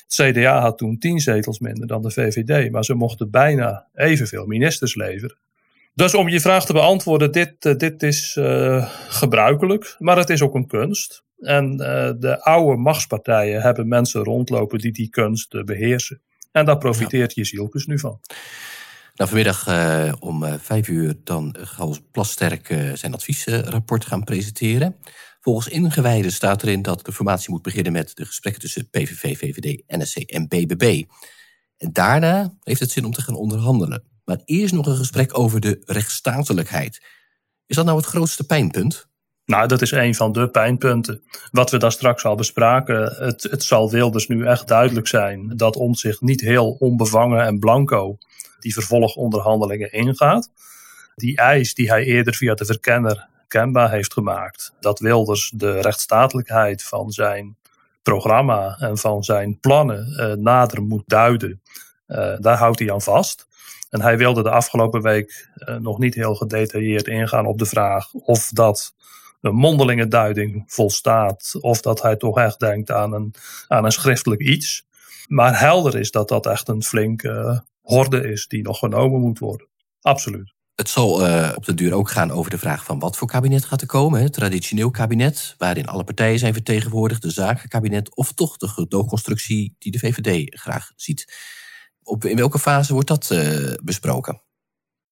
Het 0.06 0.14
CDA 0.14 0.60
had 0.60 0.78
toen 0.78 0.98
tien 0.98 1.20
zetels 1.20 1.58
minder 1.58 1.86
dan 1.86 2.02
de 2.02 2.10
VVD, 2.10 2.70
maar 2.70 2.84
ze 2.84 2.94
mochten 2.94 3.30
bijna 3.30 3.88
evenveel 3.94 4.46
ministers 4.46 4.94
leveren. 4.94 5.38
Dus 5.94 6.14
om 6.14 6.28
je 6.28 6.40
vraag 6.40 6.66
te 6.66 6.72
beantwoorden, 6.72 7.32
dit, 7.32 7.64
uh, 7.64 7.76
dit 7.76 8.02
is 8.02 8.36
uh, 8.38 8.90
gebruikelijk, 9.08 9.94
maar 9.98 10.16
het 10.16 10.30
is 10.30 10.42
ook 10.42 10.54
een 10.54 10.66
kunst. 10.66 11.24
En 11.38 11.72
uh, 11.72 12.10
de 12.18 12.42
oude 12.42 12.76
machtspartijen 12.76 13.62
hebben 13.62 13.88
mensen 13.88 14.24
rondlopen 14.24 14.78
die 14.78 14.92
die 14.92 15.08
kunst 15.08 15.64
beheersen. 15.64 16.22
En 16.52 16.64
daar 16.64 16.78
profiteert 16.78 17.34
ja. 17.34 17.42
Jezielkes 17.42 17.86
nu 17.86 17.98
van. 17.98 18.20
Nou, 19.14 19.30
vanmiddag 19.30 19.66
om 20.20 20.58
vijf 20.58 20.88
uur 20.88 21.14
dan 21.24 21.56
gaat 21.60 22.10
Plasterk 22.12 22.66
zijn 22.94 23.14
adviesrapport 23.14 24.04
gaan 24.04 24.24
presenteren. 24.24 24.96
Volgens 25.40 25.68
ingewijden 25.68 26.32
staat 26.32 26.62
erin 26.62 26.82
dat 26.82 27.04
de 27.04 27.12
formatie 27.12 27.50
moet 27.50 27.62
beginnen 27.62 27.92
met 27.92 28.16
de 28.16 28.24
gesprekken 28.24 28.62
tussen 28.62 28.88
PVV, 28.90 29.38
VVD, 29.38 29.82
NSC 29.86 30.16
en 30.16 30.48
BBB. 30.48 31.04
En 31.76 31.92
daarna 31.92 32.54
heeft 32.62 32.80
het 32.80 32.90
zin 32.90 33.04
om 33.04 33.12
te 33.12 33.22
gaan 33.22 33.34
onderhandelen. 33.34 34.09
Maar 34.30 34.40
eerst 34.44 34.74
nog 34.74 34.86
een 34.86 34.96
gesprek 34.96 35.38
over 35.38 35.60
de 35.60 35.82
rechtsstatelijkheid. 35.86 37.02
Is 37.66 37.76
dat 37.76 37.84
nou 37.84 37.96
het 37.96 38.06
grootste 38.06 38.44
pijnpunt? 38.44 39.08
Nou, 39.44 39.68
dat 39.68 39.82
is 39.82 39.90
een 39.90 40.14
van 40.14 40.32
de 40.32 40.48
pijnpunten. 40.48 41.22
Wat 41.50 41.70
we 41.70 41.76
daar 41.76 41.92
straks 41.92 42.24
al 42.24 42.34
bespraken, 42.34 43.14
het, 43.24 43.42
het 43.42 43.64
zal 43.64 43.90
Wilders 43.90 44.28
nu 44.28 44.46
echt 44.46 44.68
duidelijk 44.68 45.08
zijn 45.08 45.56
dat 45.56 45.76
om 45.76 45.94
zich 45.94 46.20
niet 46.20 46.40
heel 46.40 46.70
onbevangen 46.70 47.44
en 47.44 47.58
blanco 47.58 48.18
die 48.58 48.72
vervolgonderhandelingen 48.72 49.92
ingaat. 49.92 50.50
Die 51.14 51.36
eis 51.36 51.74
die 51.74 51.90
hij 51.90 52.04
eerder 52.04 52.34
via 52.34 52.54
de 52.54 52.64
verkenner 52.64 53.28
kenbaar 53.48 53.90
heeft 53.90 54.12
gemaakt, 54.12 54.72
dat 54.80 54.98
Wilders 54.98 55.52
de 55.54 55.80
rechtsstatelijkheid 55.80 56.82
van 56.82 57.10
zijn 57.10 57.56
programma 58.02 58.76
en 58.78 58.98
van 58.98 59.24
zijn 59.24 59.60
plannen 59.60 60.06
uh, 60.08 60.32
nader 60.32 60.82
moet 60.82 61.04
duiden, 61.06 61.62
uh, 62.06 62.34
daar 62.38 62.56
houdt 62.56 62.78
hij 62.78 62.92
aan 62.92 63.02
vast. 63.02 63.48
En 63.90 64.02
hij 64.02 64.18
wilde 64.18 64.42
de 64.42 64.50
afgelopen 64.50 65.02
week 65.02 65.50
uh, 65.56 65.76
nog 65.76 65.98
niet 65.98 66.14
heel 66.14 66.34
gedetailleerd 66.34 67.06
ingaan 67.06 67.46
op 67.46 67.58
de 67.58 67.66
vraag 67.66 68.12
of 68.12 68.48
dat 68.48 68.94
een 69.40 69.54
mondelinge 69.54 70.08
duiding 70.08 70.64
volstaat. 70.66 71.54
Of 71.60 71.80
dat 71.80 72.02
hij 72.02 72.16
toch 72.16 72.38
echt 72.38 72.60
denkt 72.60 72.90
aan 72.90 73.12
een, 73.12 73.34
aan 73.68 73.84
een 73.84 73.92
schriftelijk 73.92 74.40
iets. 74.40 74.86
Maar 75.28 75.58
helder 75.58 75.98
is 75.98 76.10
dat 76.10 76.28
dat 76.28 76.46
echt 76.46 76.68
een 76.68 76.82
flinke 76.82 77.28
uh, 77.28 77.58
horde 77.80 78.30
is 78.30 78.46
die 78.46 78.62
nog 78.62 78.78
genomen 78.78 79.20
moet 79.20 79.38
worden. 79.38 79.66
Absoluut. 80.00 80.54
Het 80.74 80.88
zal 80.88 81.26
uh, 81.26 81.52
op 81.56 81.64
de 81.64 81.74
duur 81.74 81.94
ook 81.94 82.10
gaan 82.10 82.30
over 82.30 82.50
de 82.50 82.58
vraag 82.58 82.84
van 82.84 82.98
wat 82.98 83.16
voor 83.16 83.28
kabinet 83.28 83.64
gaat 83.64 83.80
er 83.80 83.86
komen. 83.86 84.22
Het 84.22 84.32
traditioneel 84.32 84.90
kabinet, 84.90 85.54
waarin 85.58 85.86
alle 85.86 86.04
partijen 86.04 86.38
zijn 86.38 86.52
vertegenwoordigd, 86.52 87.22
de 87.22 87.30
zakenkabinet 87.30 88.16
of 88.16 88.32
toch 88.32 88.56
de 88.56 88.68
gedoogconstructie 88.68 89.74
die 89.78 89.92
de 89.92 89.98
VVD 89.98 90.60
graag 90.60 90.92
ziet. 90.96 91.34
Op, 92.10 92.24
in 92.24 92.36
welke 92.36 92.58
fase 92.58 92.92
wordt 92.92 93.08
dat 93.08 93.30
uh, 93.32 93.74
besproken? 93.82 94.42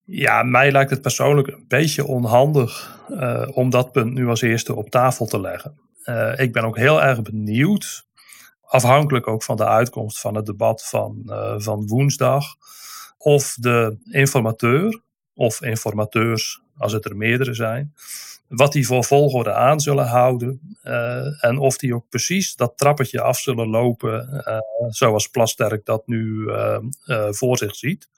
Ja, 0.03 0.43
mij 0.43 0.71
lijkt 0.71 0.89
het 0.89 1.01
persoonlijk 1.01 1.47
een 1.47 1.65
beetje 1.67 2.05
onhandig 2.05 2.99
uh, 3.09 3.47
om 3.53 3.69
dat 3.69 3.91
punt 3.91 4.13
nu 4.13 4.27
als 4.27 4.41
eerste 4.41 4.75
op 4.75 4.89
tafel 4.89 5.25
te 5.25 5.41
leggen. 5.41 5.79
Uh, 6.05 6.39
ik 6.39 6.53
ben 6.53 6.63
ook 6.63 6.77
heel 6.77 7.01
erg 7.01 7.21
benieuwd 7.21 8.07
afhankelijk 8.61 9.27
ook 9.27 9.43
van 9.43 9.57
de 9.57 9.65
uitkomst 9.65 10.19
van 10.19 10.35
het 10.35 10.45
debat 10.45 10.85
van, 10.85 11.21
van 11.57 11.87
woensdag, 11.87 12.55
of 13.17 13.55
de 13.59 13.97
informateur 14.03 15.01
of 15.39 15.61
informateurs, 15.61 16.61
als 16.77 16.93
het 16.93 17.05
er 17.05 17.17
meerdere 17.17 17.53
zijn, 17.53 17.93
wat 18.47 18.71
die 18.71 18.87
voor 18.87 19.03
volgorde 19.03 19.53
aan 19.53 19.79
zullen 19.79 20.07
houden 20.07 20.77
uh, 20.83 21.43
en 21.43 21.57
of 21.57 21.77
die 21.77 21.95
ook 21.95 22.09
precies 22.09 22.55
dat 22.55 22.77
trappetje 22.77 23.21
af 23.21 23.39
zullen 23.39 23.67
lopen 23.67 24.43
uh, 24.47 24.57
zoals 24.89 25.27
Plasterk 25.27 25.85
dat 25.85 26.07
nu 26.07 26.45
uh, 26.45 26.77
voor 27.29 27.57
zich 27.57 27.75
ziet. 27.75 28.09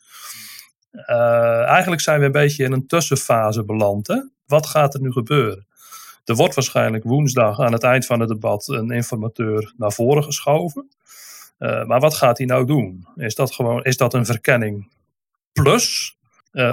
eigenlijk 1.66 2.02
zijn 2.02 2.20
we 2.20 2.26
een 2.26 2.32
beetje 2.32 2.64
in 2.64 2.72
een 2.72 2.88
tussenfase 2.88 3.64
beland. 3.64 4.30
Wat 4.46 4.66
gaat 4.66 4.94
er 4.94 5.02
nu 5.02 5.12
gebeuren? 5.12 5.68
Er 6.26 6.36
wordt 6.36 6.56
waarschijnlijk 6.56 7.04
woensdag 7.04 7.60
aan 7.60 7.74
het 7.74 7.84
eind 7.84 8.06
van 8.06 8.20
het 8.20 8.30
debat 8.30 8.68
een 8.68 8.92
informateur 8.92 9.74
naar 9.78 9.92
voren 9.92 10.24
geschoven. 10.24 10.92
maar 11.58 12.00
wat 12.00 12.14
gaat 12.14 12.38
hij 12.38 12.48
nou 12.48 12.66
doen? 12.66 13.08
Is 13.16 13.36
dat, 13.36 13.54
gewoon, 13.54 13.84
is 13.84 13.98
dat 13.98 14.14
een 14.14 14.26
verkenning 14.26 14.92
plus? 15.54 16.20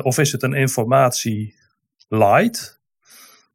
Of 0.02 0.18
is 0.18 0.32
het 0.32 0.42
een 0.42 0.54
informatie 0.54 1.54
light? 2.08 2.80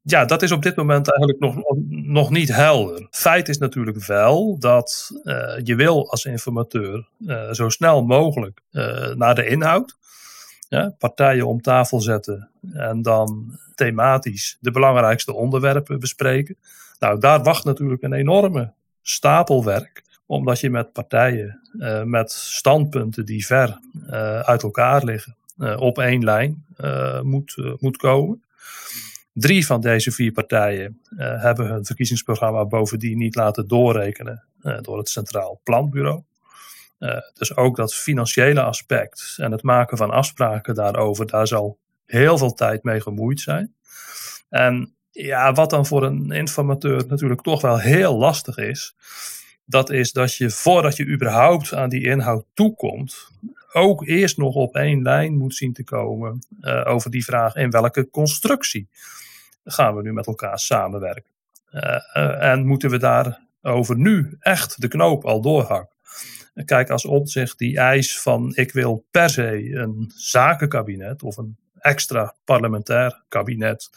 Ja, 0.02 0.26
dat 0.26 0.42
is 0.42 0.52
op 0.52 0.62
dit 0.62 0.76
moment 0.76 1.12
eigenlijk 1.12 1.40
nog, 1.40 1.78
nog 1.90 2.30
niet 2.30 2.56
helder. 2.56 3.08
Feit 3.12 3.50
is 3.50 3.58
natuurlijk 3.58 4.06
wel 4.06 4.60
dat 4.60 5.12
uh, 5.24 5.54
je 5.64 5.76
wil 5.76 6.12
als 6.12 6.26
informateur 6.26 7.08
uh, 7.20 7.52
zo 7.52 7.70
snel 7.70 8.06
mogelijk 8.06 8.62
naar 9.16 9.36
de 9.36 9.46
inhoud. 9.46 9.98
Ja, 10.70 10.96
partijen 10.98 11.48
om 11.48 11.62
tafel 11.62 12.02
zetten 12.02 12.50
en 12.74 13.02
dan 13.02 13.60
thematisch 13.76 14.58
de 14.60 14.72
belangrijkste 14.72 15.34
onderwerpen 15.34 16.00
bespreken. 16.00 16.58
Nou, 17.00 17.20
daar 17.20 17.44
wacht 17.44 17.64
natuurlijk 17.64 18.04
een 18.04 18.14
enorme 18.14 18.74
stapel 19.02 19.64
werk, 19.64 20.04
omdat 20.26 20.60
je 20.60 20.70
met 20.70 20.94
partijen 20.94 21.62
met 22.06 22.32
standpunten 22.32 23.26
die 23.26 23.46
ver 23.46 23.80
uit 24.44 24.64
elkaar 24.64 25.04
liggen 25.04 25.36
op 25.58 26.00
één 26.00 26.24
lijn 26.24 26.66
moet, 27.22 27.56
moet 27.80 27.98
komen. 27.98 28.44
Drie 29.34 29.66
van 29.66 29.82
deze 29.82 30.12
vier 30.12 30.32
partijen 30.32 31.02
hebben 31.18 31.68
hun 31.68 31.86
verkiezingsprogramma 31.86 32.66
bovendien 32.66 33.18
niet 33.18 33.36
laten 33.36 33.68
doorrekenen 33.68 34.44
door 34.82 34.98
het 34.98 35.10
Centraal 35.10 35.60
Planbureau. 35.64 36.24
Dus 37.34 37.56
ook 37.56 37.76
dat 37.76 37.96
financiële 37.96 38.62
aspect 38.62 39.34
en 39.38 39.52
het 39.52 39.64
maken 39.64 39.98
van 39.98 40.12
afspraken 40.12 40.76
daarover, 40.76 41.28
daar 41.28 41.48
zal 41.48 41.78
heel 42.06 42.38
veel 42.38 42.54
tijd 42.54 42.84
mee 42.84 43.02
gemoeid 43.02 43.40
zijn. 43.40 43.76
En 44.50 44.94
ja, 45.12 45.54
wat 45.54 45.70
dan 45.70 45.86
voor 45.86 46.04
een 46.04 46.32
informateur 46.32 47.08
natuurlijk 47.08 47.42
toch 47.42 47.62
wel 47.62 47.80
heel 47.80 48.18
lastig 48.18 48.58
is, 48.58 48.96
dat 49.66 49.90
is 49.90 50.12
dat 50.12 50.36
je 50.36 50.50
voordat 50.50 50.96
je 50.96 51.06
überhaupt 51.06 51.74
aan 51.74 51.90
die 51.90 52.04
inhoud 52.04 52.46
toekomt, 52.54 53.30
ook 53.72 54.08
eerst 54.08 54.38
nog 54.38 54.56
op 54.56 54.76
één 54.76 55.02
lijn 55.02 55.38
moet 55.38 55.56
zien 55.56 55.74
te 55.74 55.84
komen 55.84 56.46
over 56.84 57.12
die 57.12 57.24
vraag 57.24 57.56
in 57.56 57.70
welke 57.70 58.10
constructie 58.10 58.90
gaan 59.64 59.96
we 59.96 60.02
nu 60.02 60.14
met 60.14 60.28
elkaar 60.28 60.60
samenwerken. 60.60 61.32
Uh, 61.72 62.44
en 62.44 62.66
moeten 62.66 62.90
we 62.90 62.98
daarover 62.98 63.98
nu 63.98 64.36
echt 64.40 64.82
de 64.82 64.88
knoop 64.88 65.26
al 65.26 65.42
doorhakken? 65.42 65.92
Kijk, 66.66 66.90
als 66.90 67.06
opzicht 67.06 67.58
die 67.58 67.78
eis 67.78 68.20
van 68.20 68.56
ik 68.56 68.72
wil 68.72 69.06
per 69.12 69.30
se 69.30 69.72
een 69.74 70.12
zakenkabinet 70.16 71.24
of 71.24 71.38
een 71.38 71.58
extra 71.80 72.36
parlementair 72.46 73.24
kabinet, 73.28 73.90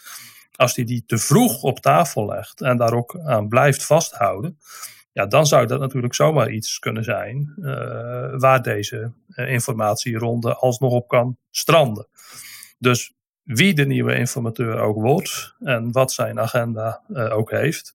als 0.54 0.74
die 0.74 0.84
die 0.84 1.04
te 1.06 1.18
vroeg 1.18 1.62
op 1.62 1.80
tafel 1.80 2.26
legt 2.26 2.60
en 2.60 2.76
daar 2.76 2.92
ook 2.92 3.18
aan 3.18 3.48
blijft 3.48 3.84
vasthouden, 3.86 4.58
ja, 5.16 5.26
dan 5.26 5.46
zou 5.46 5.66
dat 5.66 5.80
natuurlijk 5.80 6.14
zomaar 6.14 6.50
iets 6.50 6.78
kunnen 6.78 7.04
zijn 7.04 7.54
uh, 7.58 8.34
waar 8.36 8.62
deze 8.62 9.12
uh, 9.28 9.50
informatieronde 9.50 10.54
alsnog 10.54 10.92
op 10.92 11.08
kan 11.08 11.36
stranden. 11.50 12.08
Dus 12.78 13.12
wie 13.42 13.74
de 13.74 13.86
nieuwe 13.86 14.14
informateur 14.14 14.78
ook 14.78 15.00
wordt 15.00 15.54
en 15.60 15.92
wat 15.92 16.12
zijn 16.12 16.40
agenda 16.40 17.02
uh, 17.08 17.36
ook 17.36 17.50
heeft. 17.50 17.94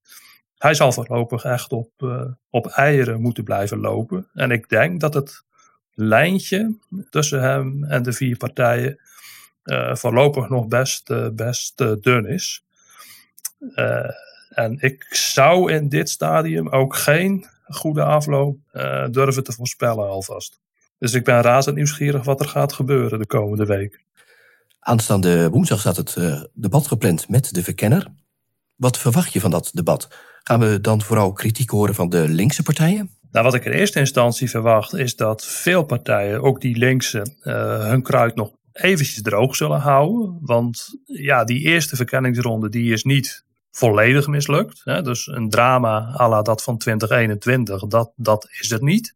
Hij 0.58 0.74
zal 0.74 0.92
voorlopig 0.92 1.44
echt 1.44 1.72
op, 1.72 1.92
op 2.50 2.68
eieren 2.68 3.22
moeten 3.22 3.44
blijven 3.44 3.80
lopen. 3.80 4.28
En 4.34 4.52
ik 4.52 4.70
denk 4.70 5.00
dat 5.00 5.14
het 5.14 5.44
lijntje 5.94 6.78
tussen 7.10 7.42
hem 7.42 7.84
en 7.84 8.04
de 8.04 8.14
vier 8.14 8.38
partijen 8.38 9.00
voorlopig 9.94 10.50
nog 10.50 10.68
best, 10.68 11.34
best 11.36 11.78
dun 11.78 12.26
is. 12.26 12.66
En 14.52 14.78
ik 14.80 15.06
zou 15.10 15.72
in 15.72 15.90
dit 15.90 16.10
stadium 16.10 16.70
ook 16.70 16.96
geen 16.96 17.46
goede 17.64 18.04
afloop 18.04 18.58
durven 19.12 19.44
te 19.44 19.52
voorspellen 19.52 20.10
alvast. 20.10 20.60
Dus 20.98 21.14
ik 21.14 21.24
ben 21.24 21.42
razend 21.42 21.76
nieuwsgierig 21.76 22.24
wat 22.24 22.40
er 22.40 22.48
gaat 22.48 22.74
gebeuren 22.74 23.20
de 23.20 23.26
komende 23.26 23.66
week. 23.66 24.04
Aanstaande 24.80 25.50
woensdag 25.50 25.80
staat 25.80 25.98
het 25.98 26.16
uh, 26.16 26.42
debat 26.54 26.88
gepland 26.88 27.30
met 27.30 27.54
de 27.54 27.64
verkenner. 27.64 28.08
Wat 28.76 28.98
verwacht 28.98 29.34
je 29.34 29.40
van 29.40 29.52
dat 29.52 29.70
debat? 29.74 30.08
Gaan 30.44 30.60
we 30.60 30.82
dan 30.82 31.02
vooral 31.02 31.32
kritiek 31.32 31.70
horen 31.70 31.96
van 31.96 32.10
de 32.10 32.28
linkse 32.28 32.64
partijen? 32.64 33.10
Nou, 33.32 33.46
wat 33.46 33.54
ik 33.54 33.66
in 33.66 33.72
eerste 33.72 34.00
instantie 34.00 34.50
verwacht 34.50 34.94
is 34.94 35.16
dat 35.16 35.46
veel 35.46 35.84
partijen, 35.84 36.42
ook 36.42 36.62
die 36.62 36.78
linkse, 36.78 37.36
uh, 37.44 37.54
hun 37.88 38.02
kruid 38.02 38.36
nog 38.36 38.52
eventjes 38.72 39.22
droog 39.22 39.56
zullen 39.56 39.80
houden. 39.80 40.38
Want 40.42 41.00
ja, 41.06 41.44
die 41.44 41.60
eerste 41.60 41.96
verkenningsronde 41.96 42.70
die 42.70 42.94
is 42.94 43.04
niet 43.04 43.46
volledig 43.72 44.28
mislukt. 44.28 44.82
Hè? 44.84 45.02
Dus 45.02 45.28
een 45.28 45.50
drama 45.50 46.14
à 46.18 46.30
la 46.30 46.42
dat 46.42 46.64
van 46.64 46.78
2021, 46.78 47.88
dat, 47.88 48.12
dat 48.16 48.48
is 48.60 48.70
het 48.70 48.82
niet. 48.82 49.16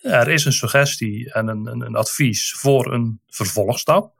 Er 0.00 0.28
is 0.28 0.44
een 0.44 0.52
suggestie 0.52 1.32
en 1.32 1.48
een, 1.48 1.66
een, 1.66 1.80
een 1.80 1.96
advies 1.96 2.54
voor 2.58 2.92
een 2.92 3.20
vervolgstap. 3.26 4.18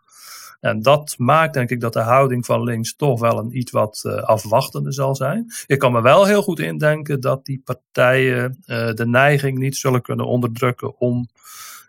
En 0.60 0.82
dat 0.82 1.14
maakt 1.18 1.54
denk 1.54 1.70
ik 1.70 1.80
dat 1.80 1.92
de 1.92 2.00
houding 2.00 2.46
van 2.46 2.62
links 2.62 2.96
toch 2.96 3.20
wel 3.20 3.38
een 3.38 3.56
iets 3.56 3.70
wat 3.70 4.02
uh, 4.06 4.14
afwachtende 4.14 4.92
zal 4.92 5.16
zijn. 5.16 5.46
Ik 5.66 5.78
kan 5.78 5.92
me 5.92 6.02
wel 6.02 6.24
heel 6.24 6.42
goed 6.42 6.60
indenken 6.60 7.20
dat 7.20 7.44
die 7.44 7.62
partijen 7.64 8.62
uh, 8.66 8.92
de 8.92 9.06
neiging 9.06 9.58
niet 9.58 9.76
zullen 9.76 10.02
kunnen 10.02 10.26
onderdrukken 10.26 10.98
om 10.98 11.28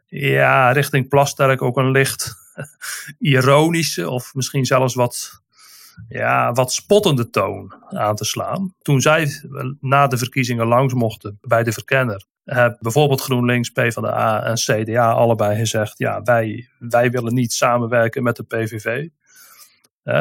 ja, 0.08 0.72
richting 0.72 1.08
Plasterk 1.08 1.62
ook 1.62 1.78
een 1.78 1.92
licht 1.92 2.36
ironische 3.20 4.10
of 4.10 4.34
misschien 4.34 4.66
zelfs 4.66 4.94
wat, 4.94 5.42
ja, 6.08 6.52
wat 6.52 6.74
spottende 6.74 7.30
toon 7.30 7.74
aan 7.90 8.16
te 8.16 8.26
slaan. 8.26 8.74
Toen 8.82 9.02
zij 9.02 9.28
na 9.80 10.08
de 10.08 10.18
verkiezingen 10.18 10.68
langs 10.68 10.94
mochten 10.94 11.38
bij 11.42 11.64
de 11.64 11.72
verkenner, 11.72 12.26
heb 12.44 12.78
bijvoorbeeld 12.80 13.22
GroenLinks, 13.22 13.70
PvdA 13.70 14.44
en 14.44 14.56
CDA 14.56 15.12
allebei 15.12 15.58
gezegd: 15.58 15.98
ja, 15.98 16.22
wij, 16.22 16.70
wij 16.80 17.12
willen 17.12 17.34
niet 17.34 17.54
samenwerken 17.54 18.24
met 18.24 18.36
de 18.36 18.44
PVV. 18.44 19.08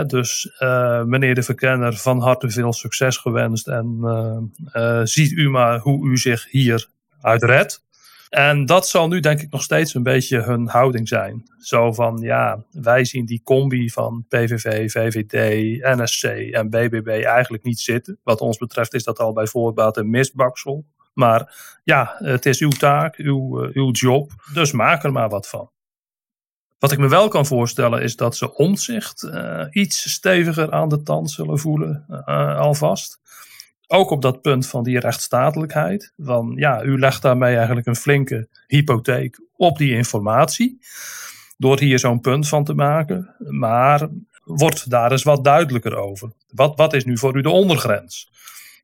dus 0.07 0.57
uh, 0.59 1.03
meneer 1.03 1.35
de 1.35 1.43
Verkenner, 1.43 1.97
van 1.97 2.21
harte 2.21 2.51
veel 2.51 2.73
succes 2.73 3.17
gewenst. 3.17 3.69
En 3.69 3.99
uh, 4.03 4.39
uh, 4.83 5.01
ziet 5.05 5.33
u 5.33 5.49
maar 5.49 5.79
hoe 5.79 6.09
u 6.09 6.17
zich 6.17 6.51
hier 6.51 6.89
uitredt. 7.21 7.89
En 8.31 8.67
dat 8.67 8.89
zal 8.89 9.09
nu 9.09 9.21
denk 9.21 9.41
ik 9.41 9.51
nog 9.51 9.63
steeds 9.63 9.95
een 9.95 10.03
beetje 10.03 10.41
hun 10.41 10.69
houding 10.69 11.09
zijn. 11.09 11.51
Zo 11.59 11.93
van, 11.93 12.19
ja, 12.19 12.65
wij 12.71 13.05
zien 13.05 13.27
die 13.27 13.41
combi 13.45 13.91
van 13.91 14.25
PVV, 14.29 14.91
VVD, 14.91 15.33
NSC 15.99 16.25
en 16.25 16.71
BBB 16.71 17.09
eigenlijk 17.25 17.63
niet 17.63 17.81
zitten. 17.81 18.19
Wat 18.23 18.41
ons 18.41 18.59
betreft 18.59 18.95
is 18.95 19.05
dat 19.05 19.19
al 19.19 19.33
bij 19.33 19.47
voorbaat 19.47 19.97
een 19.97 20.11
misbaksel. 20.11 20.85
Maar 21.15 21.55
ja, 21.85 22.17
het 22.19 22.47
is 22.47 22.61
uw 22.61 22.71
taak, 22.71 23.17
uw, 23.17 23.65
uh, 23.65 23.75
uw 23.75 23.91
job, 23.91 24.31
dus 24.53 24.73
maak 24.73 25.05
er 25.05 25.13
maar 25.13 25.29
wat 25.29 25.49
van. 25.49 25.71
Wat 26.79 26.93
ik 26.93 26.99
me 26.99 27.09
wel 27.09 27.29
kan 27.29 27.47
voorstellen 27.47 28.03
is 28.03 28.17
dat 28.17 28.37
ze 28.37 28.55
omzicht 28.55 29.23
uh, 29.23 29.67
iets 29.71 30.11
steviger 30.13 30.73
aan 30.73 30.89
de 30.89 31.03
tand 31.03 31.31
zullen 31.31 31.59
voelen, 31.59 32.05
uh, 32.11 32.59
alvast. 32.59 33.21
Ook 33.93 34.11
op 34.11 34.23
dat 34.23 34.43
punt 34.43 34.67
van 34.67 34.85
die 34.85 35.01
rechtsstatelijkheid. 35.01 36.13
Van 36.17 36.53
ja, 36.57 36.83
u 36.83 36.99
legt 36.99 37.23
daarmee 37.23 37.57
eigenlijk 37.57 37.87
een 37.87 37.97
flinke 37.97 38.49
hypotheek 38.67 39.41
op 39.57 39.79
die 39.79 39.95
informatie. 39.95 40.79
Door 41.57 41.79
hier 41.79 41.99
zo'n 41.99 42.21
punt 42.21 42.49
van 42.49 42.65
te 42.65 42.75
maken. 42.75 43.35
Maar 43.39 44.09
wordt 44.45 44.91
daar 44.91 45.13
eens 45.13 45.23
wat 45.23 45.45
duidelijker 45.45 45.97
over. 45.97 46.33
Wat, 46.51 46.77
wat 46.77 46.93
is 46.93 47.05
nu 47.05 47.19
voor 47.19 47.37
u 47.37 47.43
de 47.43 47.51
ondergrens? 47.51 48.31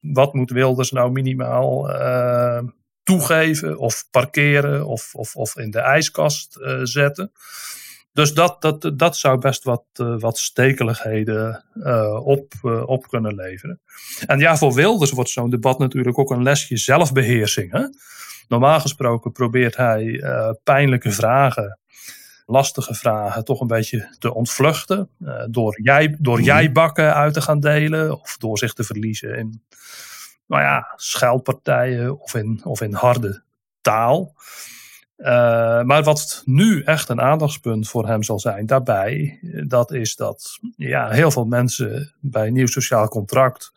wat 0.01 0.35
moet 0.35 0.51
Wilders 0.51 0.91
nou 0.91 1.13
minimaal 1.13 1.91
uh, 1.91 2.63
toegeven 3.03 3.79
of 3.79 4.07
parkeren 4.11 4.87
of, 4.87 5.15
of, 5.15 5.37
of 5.37 5.57
in 5.57 5.71
de 5.71 5.79
ijskast 5.79 6.59
uh, 6.61 6.81
zetten. 6.83 7.33
Dus 8.17 8.35
dat, 8.35 8.63
dat, 8.63 8.93
dat 8.95 9.17
zou 9.17 9.39
best 9.39 9.65
wat, 9.65 9.85
uh, 10.01 10.19
wat 10.19 10.39
stekeligheden 10.39 11.65
op, 12.25 12.53
op 12.87 13.09
kunnen 13.09 13.35
leveren. 13.35 13.81
En 14.27 14.39
ja, 14.39 14.57
voor 14.57 14.75
Wilders 14.75 15.11
wordt 15.11 15.31
zo'n 15.31 15.51
debat 15.51 15.79
natuurlijk 15.79 16.19
ook 16.19 16.31
een 16.31 16.43
lesje 16.43 16.77
zelfbeheersing. 16.77 17.73
Hè? 17.73 17.83
Normaal 18.49 18.81
gesproken 18.81 19.33
probeert 19.33 19.77
hij 19.77 20.25
pijnlijke 20.63 21.11
vragen 21.11 21.79
lastige 22.47 22.95
vragen 22.95 23.45
toch 23.45 23.61
een 23.61 23.67
beetje 23.67 24.15
te 24.19 24.35
ontvluchten. 24.35 25.11
Door, 25.51 25.81
jij, 25.83 26.17
door 26.19 26.37
mhm. 26.37 26.47
jijbakken 26.47 27.15
uit 27.15 27.35
te 27.35 27.41
gaan 27.41 27.61
delen 27.61 28.21
of 28.21 28.37
door 28.37 28.59
zich 28.59 28.73
te 28.73 28.85
verliezen 28.85 29.39
in 29.39 29.63
nou 30.47 30.63
ja, 30.63 30.93
scheldpartijen 30.97 32.21
of 32.21 32.35
in, 32.35 32.61
of 32.65 32.81
in 32.81 32.93
harde 32.93 33.43
taal. 33.81 34.35
Uh, 35.19 35.27
maar 35.83 36.03
wat 36.03 36.43
nu 36.45 36.83
echt 36.83 37.09
een 37.09 37.21
aandachtspunt 37.21 37.89
voor 37.89 38.07
hem 38.07 38.23
zal 38.23 38.41
zijn 38.41 38.67
daarbij, 38.67 39.39
dat 39.67 39.93
is 39.93 40.17
dat 40.17 40.59
ja, 40.77 41.11
heel 41.11 41.31
veel 41.31 41.45
mensen 41.45 42.15
bij 42.21 42.51
nieuw 42.51 42.67
sociaal 42.67 43.09
contract 43.09 43.73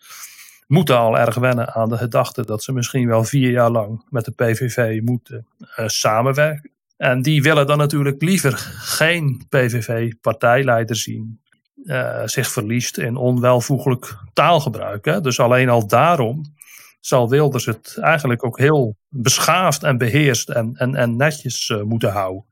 moeten 0.68 0.98
al 0.98 1.18
erg 1.18 1.36
wennen 1.36 1.74
aan 1.74 1.90
de 1.90 1.98
gedachte 1.98 2.46
dat 2.46 2.64
ze 2.64 2.74
misschien 2.74 3.08
wel 3.08 3.24
vier 3.24 3.52
jaar 3.52 3.70
lang 3.70 4.06
met 4.10 4.26
de 4.26 4.32
PVV 4.32 5.02
moeten 5.04 5.48
uh, 5.60 5.88
samenwerken. 5.88 6.72
En 6.98 7.22
die 7.22 7.42
willen 7.42 7.68
dan 7.68 7.78
natuurlijk 7.78 8.22
liever 8.22 8.54
geen 8.78 9.46
PVV-partijleider 9.50 10.96
zien 10.96 11.42
uh, 11.84 12.22
zich 12.26 12.52
verliest 12.52 12.98
in 12.98 13.16
onwelvoeglijk 13.16 14.16
taalgebruik. 14.34 15.06
Hè? 15.06 15.22
Dus 15.22 15.40
alleen 15.40 15.70
al 15.70 15.88
daarom 15.88 16.54
zal 17.00 17.30
Wilders 17.30 17.66
het 17.66 17.98
eigenlijk 18.02 18.46
ook 18.46 18.58
heel 18.58 18.96
beschaafd 19.08 19.84
en 19.84 19.98
beheerst 19.98 20.50
en, 20.50 20.76
en, 20.76 20.96
en 20.96 21.16
netjes 21.16 21.70
uh, 21.70 21.82
moeten 21.82 22.12
houden. 22.12 22.46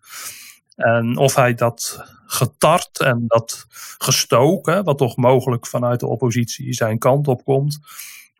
En 0.76 1.18
of 1.18 1.36
hij 1.36 1.54
dat 1.54 2.04
getart 2.26 3.00
en 3.00 3.24
dat 3.28 3.66
gestoken, 3.98 4.84
wat 4.84 4.98
toch 4.98 5.16
mogelijk 5.16 5.68
vanuit 5.68 6.00
de 6.00 6.08
oppositie 6.08 6.74
zijn 6.74 6.98
kant 6.98 7.28
op 7.28 7.44
komt, 7.44 7.80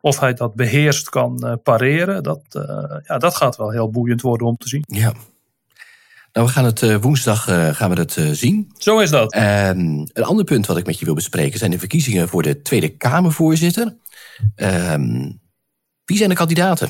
of 0.00 0.20
hij 0.20 0.34
dat 0.34 0.54
beheerst 0.54 1.08
kan 1.08 1.40
uh, 1.44 1.52
pareren, 1.62 2.22
dat, 2.22 2.42
uh, 2.52 2.62
ja, 3.02 3.18
dat 3.18 3.34
gaat 3.36 3.56
wel 3.56 3.70
heel 3.70 3.90
boeiend 3.90 4.20
worden 4.22 4.46
om 4.46 4.56
te 4.56 4.68
zien. 4.68 4.84
Ja. 4.86 5.12
Nou, 6.32 6.46
we 6.46 6.52
gaan 6.52 6.64
het 6.64 6.82
uh, 6.82 6.96
woensdag 6.96 7.44
gaan 7.76 7.90
we 7.90 8.00
het 8.00 8.16
zien. 8.32 8.72
Zo 8.76 8.98
is 8.98 9.10
dat. 9.10 9.32
Ehm, 9.32 9.78
een 10.12 10.24
ander 10.24 10.44
punt 10.44 10.66
wat 10.66 10.76
ik 10.76 10.86
met 10.86 10.98
je 10.98 11.04
wil 11.04 11.14
bespreken 11.14 11.58
zijn 11.58 11.70
de 11.70 11.78
verkiezingen 11.78 12.28
voor 12.28 12.42
de 12.42 12.62
Tweede 12.62 12.88
Kamervoorzitter. 12.88 13.96
Wie 16.08 16.16
zijn 16.16 16.28
de 16.28 16.34
kandidaten? 16.34 16.88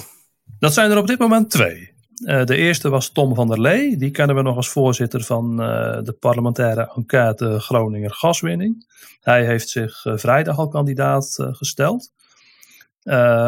Dat 0.58 0.74
zijn 0.74 0.90
er 0.90 0.98
op 0.98 1.06
dit 1.06 1.18
moment 1.18 1.50
twee. 1.50 1.92
Uh, 2.24 2.44
de 2.44 2.56
eerste 2.56 2.88
was 2.88 3.10
Tom 3.10 3.34
van 3.34 3.48
der 3.48 3.60
Lee. 3.60 3.96
Die 3.96 4.10
kennen 4.10 4.36
we 4.36 4.42
nog 4.42 4.56
als 4.56 4.68
voorzitter 4.68 5.22
van 5.24 5.50
uh, 5.50 5.66
de 6.02 6.16
parlementaire 6.20 6.92
enquête 6.96 7.60
Groninger 7.60 8.14
Gaswinning. 8.14 8.86
Hij 9.20 9.44
heeft 9.44 9.68
zich 9.68 10.04
uh, 10.04 10.16
vrijdag 10.16 10.58
al 10.58 10.68
kandidaat 10.68 11.36
gesteld. 11.38 12.12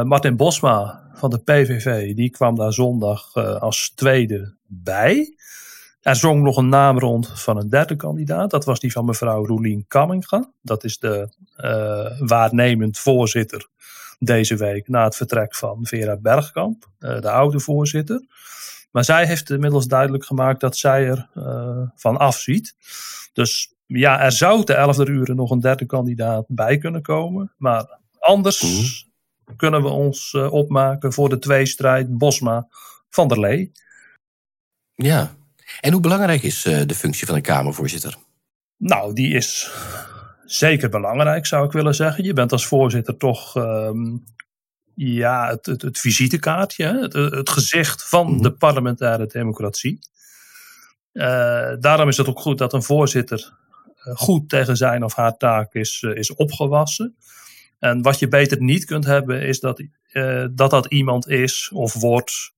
Martin 0.04 0.36
Bosma 0.36 1.08
van 1.14 1.30
de 1.30 1.38
PVV, 1.38 2.14
die 2.14 2.30
kwam 2.30 2.54
daar 2.56 2.72
zondag 2.72 3.34
als 3.60 3.92
tweede 3.94 4.54
bij. 4.66 5.36
Er 6.00 6.16
zong 6.16 6.42
nog 6.42 6.56
een 6.56 6.68
naam 6.68 6.98
rond 6.98 7.32
van 7.34 7.56
een 7.56 7.68
derde 7.68 7.96
kandidaat. 7.96 8.50
Dat 8.50 8.64
was 8.64 8.80
die 8.80 8.92
van 8.92 9.04
mevrouw 9.04 9.46
Roelien 9.46 9.84
Kamminga. 9.88 10.52
Dat 10.62 10.84
is 10.84 10.98
de 10.98 11.28
waarnemend 12.18 12.98
voorzitter 12.98 13.68
deze 14.22 14.56
week 14.56 14.88
na 14.88 15.04
het 15.04 15.16
vertrek 15.16 15.54
van 15.54 15.86
Vera 15.86 16.16
Bergkamp, 16.16 16.90
uh, 16.98 17.20
de 17.20 17.30
oude 17.30 17.60
voorzitter. 17.60 18.22
Maar 18.90 19.04
zij 19.04 19.26
heeft 19.26 19.50
inmiddels 19.50 19.86
duidelijk 19.86 20.24
gemaakt 20.24 20.60
dat 20.60 20.76
zij 20.76 21.08
er 21.08 21.28
uh, 21.34 21.82
van 21.94 22.16
afziet. 22.16 22.74
Dus 23.32 23.74
ja, 23.86 24.20
er 24.20 24.32
zou 24.32 24.64
te 24.64 24.74
11 24.74 24.98
uur 24.98 25.34
nog 25.34 25.50
een 25.50 25.60
derde 25.60 25.86
kandidaat 25.86 26.44
bij 26.48 26.78
kunnen 26.78 27.02
komen. 27.02 27.52
Maar 27.56 27.98
anders 28.18 28.62
mm. 28.62 29.56
kunnen 29.56 29.82
we 29.82 29.88
ons 29.88 30.32
uh, 30.32 30.52
opmaken 30.52 31.12
voor 31.12 31.28
de 31.28 31.38
tweestrijd 31.38 32.18
Bosma 32.18 32.68
van 33.10 33.28
der 33.28 33.40
Lee. 33.40 33.72
Ja, 34.94 35.34
en 35.80 35.92
hoe 35.92 36.00
belangrijk 36.00 36.42
is 36.42 36.62
de 36.62 36.94
functie 36.94 37.26
van 37.26 37.36
een 37.36 37.42
Kamervoorzitter? 37.42 38.16
Nou, 38.76 39.12
die 39.14 39.34
is 39.34 39.70
zeker 40.52 40.88
belangrijk, 40.88 41.46
zou 41.46 41.66
ik 41.66 41.72
willen 41.72 41.94
zeggen. 41.94 42.24
Je 42.24 42.32
bent 42.32 42.52
als 42.52 42.66
voorzitter 42.66 43.16
toch 43.16 43.56
um, 43.56 44.24
ja, 44.94 45.48
het, 45.48 45.66
het, 45.66 45.82
het 45.82 45.98
visitekaartje, 45.98 46.84
het, 47.00 47.12
het, 47.12 47.50
gezicht 47.50 48.08
van 48.08 48.32
mhm. 48.32 48.42
de 48.42 48.52
parlementaire 48.52 49.26
democratie. 49.26 49.98
Uh, 51.12 51.24
daarom 51.78 52.08
is 52.08 52.16
het 52.16 52.28
ook 52.28 52.40
goed 52.40 52.58
dat 52.58 52.72
een 52.72 52.82
voorzitter 52.82 53.52
uh, 54.04 54.16
goed 54.16 54.48
tegen 54.48 54.76
zijn 54.76 55.04
of 55.04 55.14
haar 55.14 55.36
taak 55.36 55.74
is, 55.74 56.02
uh, 56.02 56.16
is 56.16 56.34
opgewassen. 56.34 57.16
En 57.78 58.02
wat 58.02 58.18
je 58.18 58.28
beter 58.28 58.62
niet 58.62 58.84
kunt 58.84 59.04
hebben, 59.04 59.42
is 59.42 59.60
dat 59.60 59.82
dat, 60.50 60.70
dat 60.70 60.86
iemand 60.86 61.28
is 61.28 61.70
of 61.74 61.94
wordt 61.94 62.52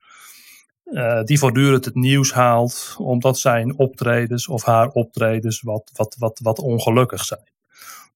die 1.25 1.39
voortdurend 1.39 1.85
het 1.85 1.95
nieuws 1.95 2.33
haalt, 2.33 2.95
omdat 2.99 3.39
zijn 3.39 3.79
optredens 3.79 4.49
of 4.49 4.65
haar 4.65 4.89
optredens 4.89 5.61
wat, 5.61 5.91
wat, 5.95 6.17
wat, 6.19 6.41
wat 6.43 6.59
ongelukkig 6.59 7.25
zijn. 7.25 7.52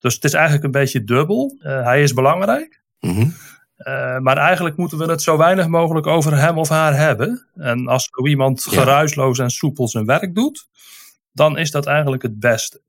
Dus 0.06 0.14
het 0.14 0.24
is 0.24 0.32
eigenlijk 0.32 0.64
een 0.64 0.70
beetje 0.70 1.04
dubbel. 1.04 1.56
Uh, 1.58 1.84
hij 1.84 2.02
is 2.02 2.12
belangrijk. 2.12 2.82
Mm 3.00 3.14
-hmm. 3.14 3.34
uh, 3.78 4.18
maar 4.18 4.36
eigenlijk 4.36 4.76
moeten 4.76 4.98
we 4.98 5.04
het 5.04 5.22
zo 5.22 5.36
weinig 5.36 5.68
mogelijk 5.68 6.06
over 6.06 6.36
hem 6.38 6.58
of 6.58 6.68
haar 6.68 6.96
hebben. 6.96 7.48
En 7.54 7.86
als 7.86 8.08
zo 8.10 8.26
iemand 8.26 8.66
ja. 8.70 8.78
geruisloos 8.78 9.38
en 9.38 9.50
soepel 9.50 9.88
zijn 9.88 10.06
werk 10.06 10.34
doet, 10.34 10.68
dan 11.32 11.58
is 11.58 11.70
dat 11.70 11.86
eigenlijk 11.86 12.22
het 12.22 12.38
beste. 12.38 12.82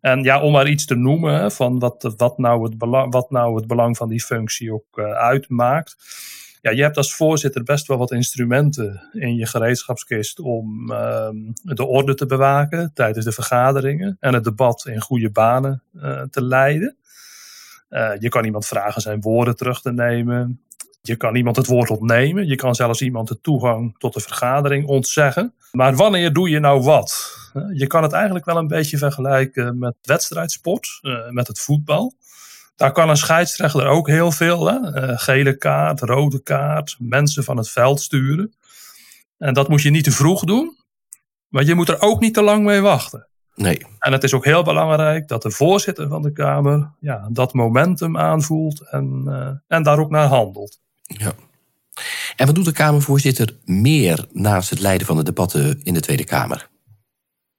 En 0.00 0.22
ja, 0.22 0.42
om 0.42 0.52
maar 0.52 0.68
iets 0.68 0.84
te 0.84 0.94
noemen 0.94 1.52
van 1.52 1.78
wat, 1.78 2.14
wat, 2.16 2.38
nou, 2.38 2.64
het 2.64 2.78
belang, 2.78 3.12
wat 3.12 3.30
nou 3.30 3.56
het 3.56 3.66
belang 3.66 3.96
van 3.96 4.08
die 4.08 4.22
functie 4.22 4.72
ook 4.72 4.98
uh, 4.98 5.12
uitmaakt 5.12 5.96
ja, 6.62 6.70
je 6.70 6.82
hebt 6.82 6.96
als 6.96 7.14
voorzitter 7.14 7.62
best 7.62 7.86
wel 7.86 7.98
wat 7.98 8.10
instrumenten 8.10 9.08
in 9.12 9.34
je 9.34 9.46
gereedschapskist 9.46 10.40
om 10.40 10.90
uh, 10.90 11.28
de 11.62 11.84
orde 11.84 12.14
te 12.14 12.26
bewaken 12.26 12.90
tijdens 12.94 13.24
de 13.24 13.32
vergaderingen 13.32 14.16
en 14.20 14.34
het 14.34 14.44
debat 14.44 14.86
in 14.86 15.00
goede 15.00 15.30
banen 15.30 15.82
uh, 15.94 16.22
te 16.30 16.42
leiden. 16.42 16.96
Uh, 17.90 18.10
je 18.18 18.28
kan 18.28 18.44
iemand 18.44 18.66
vragen 18.66 19.02
zijn 19.02 19.20
woorden 19.20 19.56
terug 19.56 19.80
te 19.80 19.92
nemen. 19.92 20.60
Je 21.00 21.16
kan 21.16 21.34
iemand 21.34 21.56
het 21.56 21.66
woord 21.66 21.90
ontnemen. 21.90 22.46
Je 22.46 22.56
kan 22.56 22.74
zelfs 22.74 23.02
iemand 23.02 23.28
de 23.28 23.40
toegang 23.40 23.98
tot 23.98 24.14
de 24.14 24.20
vergadering 24.20 24.86
ontzeggen. 24.86 25.54
Maar 25.72 25.96
wanneer 25.96 26.32
doe 26.32 26.50
je 26.50 26.58
nou 26.58 26.82
wat? 26.82 27.36
Je 27.72 27.86
kan 27.86 28.02
het 28.02 28.12
eigenlijk 28.12 28.44
wel 28.44 28.56
een 28.56 28.66
beetje 28.66 28.98
vergelijken 28.98 29.78
met 29.78 29.94
wedstrijdsport, 30.02 31.00
met 31.30 31.46
het 31.46 31.60
voetbal. 31.60 32.14
Daar 32.82 32.92
kan 32.92 33.08
een 33.08 33.16
scheidsrechter 33.16 33.86
ook 33.86 34.08
heel 34.08 34.32
veel. 34.32 34.66
Hè? 34.66 35.08
Uh, 35.08 35.18
gele 35.18 35.56
kaart, 35.56 36.00
rode 36.00 36.42
kaart, 36.42 36.96
mensen 36.98 37.44
van 37.44 37.56
het 37.56 37.70
veld 37.70 38.00
sturen. 38.00 38.54
En 39.38 39.54
dat 39.54 39.68
moet 39.68 39.82
je 39.82 39.90
niet 39.90 40.04
te 40.04 40.12
vroeg 40.12 40.44
doen. 40.44 40.76
Maar 41.48 41.64
je 41.64 41.74
moet 41.74 41.88
er 41.88 42.00
ook 42.00 42.20
niet 42.20 42.34
te 42.34 42.42
lang 42.42 42.64
mee 42.64 42.80
wachten. 42.80 43.28
Nee. 43.54 43.86
En 43.98 44.12
het 44.12 44.22
is 44.22 44.34
ook 44.34 44.44
heel 44.44 44.62
belangrijk 44.62 45.28
dat 45.28 45.42
de 45.42 45.50
voorzitter 45.50 46.08
van 46.08 46.22
de 46.22 46.32
Kamer 46.32 46.90
ja, 47.00 47.28
dat 47.30 47.52
momentum 47.52 48.18
aanvoelt 48.18 48.90
en, 48.90 49.22
uh, 49.26 49.48
en 49.66 49.82
daar 49.82 49.98
ook 49.98 50.10
naar 50.10 50.26
handelt. 50.26 50.80
Ja. 51.02 51.32
En 52.36 52.46
wat 52.46 52.54
doet 52.54 52.64
de 52.64 52.72
Kamervoorzitter 52.72 53.56
meer 53.64 54.26
naast 54.32 54.70
het 54.70 54.80
leiden 54.80 55.06
van 55.06 55.16
de 55.16 55.24
debatten 55.24 55.82
in 55.82 55.94
de 55.94 56.00
Tweede 56.00 56.24
Kamer? 56.24 56.70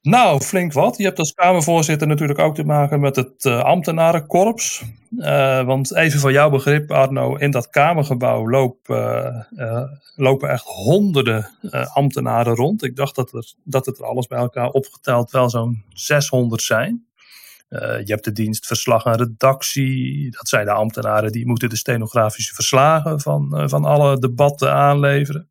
Nou, 0.04 0.42
flink 0.42 0.74
wat. 0.74 0.98
Je 0.98 1.04
hebt 1.04 1.20
als 1.20 1.34
Kamervoorzitter 1.34 2.08
natuurlijk 2.08 2.40
ook 2.40 2.56
te 2.56 2.64
maken 2.64 3.00
met 3.00 3.16
het 3.16 3.46
uh, 3.46 3.64
ambtenarenkorps. 3.64 4.84
Uh, 5.18 5.66
want 5.66 5.96
even 5.96 6.20
voor 6.20 6.32
jouw 6.32 6.50
begrip, 6.50 6.92
Arno, 6.92 7.36
in 7.36 7.52
dat 7.52 7.70
Kamergebouw 7.70 8.50
uh, 8.50 9.84
lopen 10.16 10.50
echt 10.50 10.64
honderden 10.66 11.50
ambtenaren 11.94 12.56
rond. 12.56 12.84
Ik 12.84 12.96
dacht 12.96 13.16
dat, 13.16 13.34
er, 13.34 13.54
dat 13.64 13.86
het 13.86 13.98
er 13.98 14.06
alles 14.06 14.28
bij 14.28 14.38
elkaar 14.38 14.70
opgeteld 14.70 15.32
wel 15.32 15.50
zo'n 15.50 15.84
600 15.90 16.62
zijn. 16.62 17.06
je 17.70 18.04
hebt 18.06 18.24
de 18.24 18.32
dienst 18.32 18.68
verslag 18.68 19.06
en 19.06 19.18
redactie. 19.18 20.32
Dat 20.32 20.48
zijn 20.48 20.66
de 20.66 20.72
ambtenaren 20.72 21.32
die 21.32 21.48
moeten 21.48 21.70
de 21.70 21.76
stenografische 21.76 22.54
verslagen 22.54 23.20
van, 23.20 23.70
van 23.70 23.86
alle 23.86 24.20
debatten 24.20 24.74
aanleveren. 24.74 25.48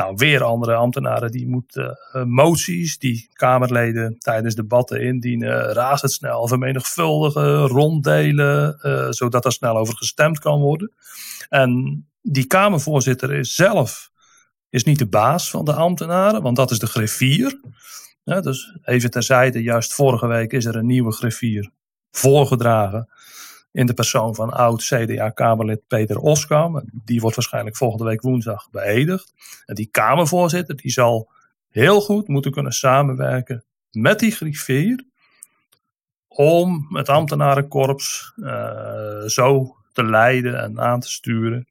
Nou, 0.00 0.14
weer 0.16 0.42
andere 0.42 0.74
ambtenaren 0.74 1.30
die 1.30 1.48
moeten 1.48 1.98
uh, 2.12 2.24
moties 2.24 2.98
die 2.98 3.28
Kamerleden 3.32 4.18
tijdens 4.18 4.54
debatten 4.54 5.02
indienen, 5.02 5.72
razendsnel 5.72 6.48
vermenigvuldigen, 6.48 7.66
ronddelen, 7.66 8.78
uh, 8.82 9.06
zodat 9.10 9.44
er 9.44 9.52
snel 9.52 9.76
over 9.76 9.96
gestemd 9.96 10.38
kan 10.38 10.60
worden. 10.60 10.92
En 11.48 12.04
die 12.22 12.46
Kamervoorzitter 12.46 13.32
is 13.32 13.54
zelf 13.54 14.10
is 14.68 14.84
niet 14.84 14.98
de 14.98 15.08
baas 15.08 15.50
van 15.50 15.64
de 15.64 15.72
ambtenaren, 15.72 16.42
want 16.42 16.56
dat 16.56 16.70
is 16.70 16.78
de 16.78 16.86
griffier. 16.86 17.60
Dus 18.24 18.78
even 18.82 19.10
terzijde, 19.10 19.62
juist 19.62 19.94
vorige 19.94 20.26
week 20.26 20.52
is 20.52 20.64
er 20.64 20.76
een 20.76 20.86
nieuwe 20.86 21.12
griffier 21.12 21.70
voorgedragen 22.10 23.08
in 23.72 23.86
de 23.86 23.94
persoon 23.94 24.34
van 24.34 24.50
oud-CDA-Kamerlid 24.50 25.86
Peter 25.86 26.18
Oskam. 26.18 26.82
Die 27.04 27.20
wordt 27.20 27.36
waarschijnlijk 27.36 27.76
volgende 27.76 28.04
week 28.04 28.22
woensdag 28.22 28.70
beëdigd. 28.70 29.32
En 29.64 29.74
die 29.74 29.88
Kamervoorzitter 29.90 30.76
die 30.76 30.90
zal 30.90 31.30
heel 31.68 32.00
goed 32.00 32.28
moeten 32.28 32.52
kunnen 32.52 32.72
samenwerken 32.72 33.64
met 33.90 34.18
die 34.18 34.30
griffier 34.30 35.04
om 36.28 36.86
het 36.96 37.08
ambtenarenkorps 37.08 38.32
uh, 38.36 39.22
zo 39.26 39.76
te 39.92 40.04
leiden 40.04 40.60
en 40.60 40.80
aan 40.80 41.00
te 41.00 41.10
sturen 41.10 41.68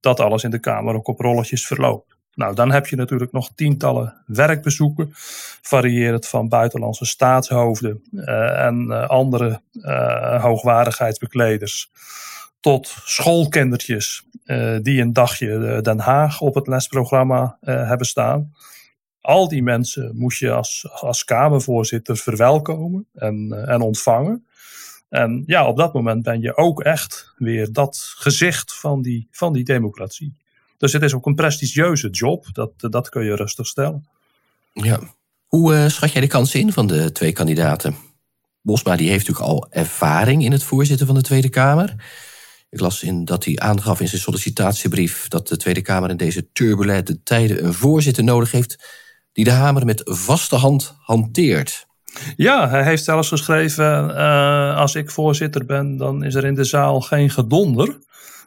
dat 0.00 0.20
alles 0.20 0.44
in 0.44 0.50
de 0.50 0.60
Kamer 0.60 0.94
ook 0.94 1.08
op 1.08 1.18
rolletjes 1.18 1.66
verloopt. 1.66 2.11
Nou, 2.34 2.54
dan 2.54 2.70
heb 2.70 2.86
je 2.86 2.96
natuurlijk 2.96 3.32
nog 3.32 3.50
tientallen 3.54 4.22
werkbezoeken, 4.26 5.08
variërend 5.62 6.28
van 6.28 6.48
buitenlandse 6.48 7.04
staatshoofden 7.04 8.02
uh, 8.12 8.64
en 8.64 8.86
uh, 8.88 9.08
andere 9.08 9.60
uh, 9.72 10.42
hoogwaardigheidsbekleders 10.42 11.90
tot 12.60 12.94
schoolkindertjes 13.04 14.26
die 14.82 15.00
een 15.00 15.12
dagje 15.12 15.80
Den 15.82 15.98
Haag 15.98 16.40
op 16.40 16.54
het 16.54 16.66
lesprogramma 16.66 17.56
hebben 17.60 18.06
staan. 18.06 18.52
Al 19.20 19.48
die 19.48 19.62
mensen 19.62 20.16
moest 20.16 20.38
je 20.38 20.52
als, 20.52 20.88
als 20.90 21.24
Kamervoorzitter 21.24 22.16
verwelkomen 22.16 23.08
en, 23.14 23.64
en 23.66 23.80
ontvangen. 23.80 24.46
En 25.08 25.42
ja, 25.46 25.66
op 25.66 25.76
dat 25.76 25.92
moment 25.92 26.22
ben 26.22 26.40
je 26.40 26.56
ook 26.56 26.82
echt 26.82 27.34
weer 27.36 27.72
dat 27.72 28.12
gezicht 28.16 28.74
van 28.74 29.02
die, 29.02 29.28
van 29.30 29.52
die 29.52 29.64
democratie. 29.64 30.36
Dus 30.82 30.92
het 30.92 31.02
is 31.02 31.14
ook 31.14 31.26
een 31.26 31.34
prestigieuze 31.34 32.10
job, 32.10 32.46
dat, 32.52 32.72
dat 32.76 33.08
kun 33.08 33.24
je 33.24 33.36
rustig 33.36 33.66
stellen. 33.66 34.08
Ja. 34.72 35.00
Hoe 35.46 35.74
uh, 35.74 35.88
schat 35.88 36.12
jij 36.12 36.20
de 36.20 36.26
kansen 36.26 36.60
in 36.60 36.72
van 36.72 36.86
de 36.86 37.12
twee 37.12 37.32
kandidaten? 37.32 37.96
Bosma 38.60 38.96
die 38.96 39.08
heeft 39.08 39.28
natuurlijk 39.28 39.54
al 39.54 39.66
ervaring 39.70 40.44
in 40.44 40.52
het 40.52 40.62
voorzitten 40.62 41.06
van 41.06 41.14
de 41.14 41.22
Tweede 41.22 41.48
Kamer. 41.48 41.94
Ik 42.70 42.80
las 42.80 43.02
in 43.02 43.24
dat 43.24 43.44
hij 43.44 43.58
aangaf 43.58 44.00
in 44.00 44.08
zijn 44.08 44.20
sollicitatiebrief 44.20 45.28
dat 45.28 45.48
de 45.48 45.56
Tweede 45.56 45.82
Kamer 45.82 46.10
in 46.10 46.16
deze 46.16 46.52
turbulente 46.52 47.22
tijden 47.22 47.64
een 47.64 47.74
voorzitter 47.74 48.24
nodig 48.24 48.50
heeft 48.50 48.84
die 49.32 49.44
de 49.44 49.50
hamer 49.50 49.84
met 49.84 50.00
vaste 50.04 50.56
hand 50.56 50.94
hanteert. 50.98 51.86
Ja, 52.36 52.68
hij 52.68 52.84
heeft 52.84 53.04
zelfs 53.04 53.28
geschreven: 53.28 54.10
uh, 54.10 54.76
als 54.76 54.94
ik 54.94 55.10
voorzitter 55.10 55.64
ben, 55.64 55.96
dan 55.96 56.24
is 56.24 56.34
er 56.34 56.44
in 56.44 56.54
de 56.54 56.64
zaal 56.64 57.00
geen 57.00 57.30
gedonder. 57.30 57.98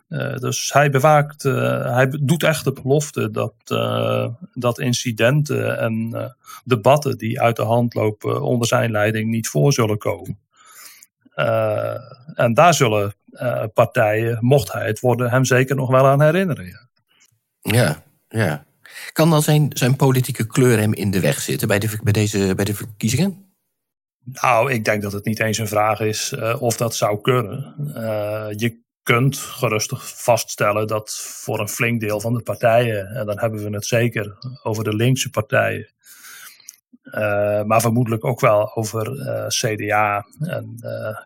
Uh, 0.10 0.38
dus 0.38 0.74
hij 0.74 0.90
bewaakt, 0.90 1.44
uh, 1.44 1.94
hij 1.94 2.20
doet 2.22 2.44
echt 2.44 2.64
de 2.64 2.72
belofte 2.72 3.32
dat, 3.32 3.54
dat 4.54 4.80
incidenten 4.80 5.80
en 5.80 6.36
debatten 6.64 7.18
die 7.18 7.42
uit 7.42 7.56
de 7.56 7.64
hand 7.64 7.94
lopen 7.94 8.42
onder 8.42 8.68
zijn 8.68 8.92
leiding 8.92 9.30
niet 9.30 9.48
voor 9.48 9.74
zullen 9.74 9.98
komen. 9.98 10.40
en 12.36 12.54
daar 12.54 12.74
zullen 12.74 13.14
partijen, 13.74 14.38
mocht 14.42 14.72
hij 14.72 14.88
het 14.88 15.00
worden, 15.00 15.30
hem 15.30 15.46
zeker 15.46 15.76
nog 15.76 15.90
wel 15.90 16.06
aan 16.06 16.22
herinneren. 16.22 16.66
Ja, 16.66 16.88
ja. 17.62 18.04
ja. 18.28 18.66
Kan 19.12 19.30
dan 19.30 19.42
zijn, 19.42 19.68
zijn 19.74 19.96
politieke 19.96 20.48
kleur 20.48 20.78
hem 20.78 20.94
in 20.94 21.12
de 21.12 21.20
weg 21.20 21.42
zitten 21.42 21.68
bij, 21.68 21.80
de, 21.80 22.00
bij, 22.04 22.14
deze, 22.14 22.54
bij 22.56 22.66
de 22.66 22.76
verkiezingen? 22.76 23.46
Nou, 24.24 24.72
ik 24.72 24.86
denk 24.86 25.02
dat 25.02 25.12
het 25.12 25.26
niet 25.26 25.40
eens 25.40 25.58
een 25.58 25.68
vraag 25.68 26.00
is 26.00 26.32
uh, 26.32 26.62
of 26.62 26.78
dat 26.78 26.96
zou 26.96 27.22
kunnen. 27.22 27.76
Uh, 27.96 28.48
je 28.56 28.84
kunt 29.06 29.38
gerustig 29.38 30.22
vaststellen 30.22 30.88
dat 30.88 31.16
voor 31.20 31.60
een 31.60 31.70
flink 31.70 32.00
deel 32.00 32.22
van 32.22 32.34
de 32.34 32.42
partijen, 32.42 33.08
en 33.08 33.26
dan 33.26 33.40
hebben 33.40 33.64
we 33.64 33.70
het 33.70 33.86
zeker 33.86 34.38
over 34.64 34.84
de 34.84 34.96
linkse 34.96 35.30
partijen, 35.30 35.94
uh, 37.04 37.64
maar 37.64 37.82
vermoedelijk 37.82 38.26
ook 38.26 38.40
wel 38.40 38.76
over 38.76 39.06
CDA 39.48 40.26
en 40.40 40.76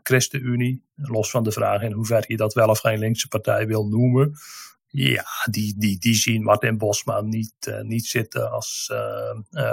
ChristenUnie, 0.04 0.84
los 0.96 1.32
van 1.32 1.44
de 1.44 1.52
vraag 1.52 1.82
in 1.82 1.92
hoeverre 1.92 2.26
je 2.28 2.38
dat 2.38 2.54
wel 2.54 2.70
of 2.70 2.80
geen 2.80 3.00
linkse 3.00 3.28
partij 3.28 3.68
wil 3.68 3.88
noemen. 3.88 4.34
Ja, 4.88 5.26
die, 5.52 5.76
die, 5.78 6.00
die 6.00 6.16
zien 6.16 6.44
Martin 6.44 6.78
Bosma 6.78 7.22
niet, 7.22 7.80
niet 7.82 8.06
zitten 8.06 8.52
als, 8.52 8.94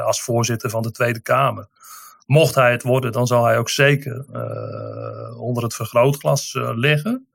als 0.05 0.23
voorzitter 0.23 0.71
van 0.71 0.83
de 0.83 0.91
Tweede 0.91 1.21
Kamer 1.21 1.69
mocht 2.27 2.55
hij 2.55 2.71
het 2.71 2.83
worden, 2.83 3.13
dan 3.13 3.27
zal 3.27 3.45
hij 3.45 3.59
ook 3.59 3.71
zeker 3.71 4.25
onder 5.39 5.63
het 5.63 5.75
vergrootglas 5.75 6.53
liggen. 6.75 7.27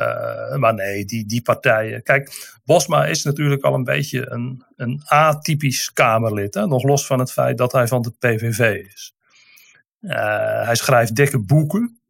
Uh, 0.00 0.56
maar 0.56 0.74
nee, 0.74 1.04
die, 1.04 1.26
die 1.26 1.42
partijen. 1.42 2.02
Kijk, 2.02 2.56
Bosma 2.64 3.06
is 3.06 3.24
natuurlijk 3.24 3.62
al 3.62 3.74
een 3.74 3.84
beetje 3.84 4.30
een, 4.30 4.64
een 4.76 5.02
atypisch 5.04 5.92
Kamerlid. 5.92 6.54
Hè? 6.54 6.66
Nog 6.66 6.82
los 6.82 7.06
van 7.06 7.18
het 7.18 7.32
feit 7.32 7.58
dat 7.58 7.72
hij 7.72 7.88
van 7.88 8.02
de 8.02 8.10
PVV 8.18 8.84
is. 8.92 9.14
hij 10.66 10.74
schrijft 10.74 11.16
dikke 11.16 11.44
boeken. 11.44 12.00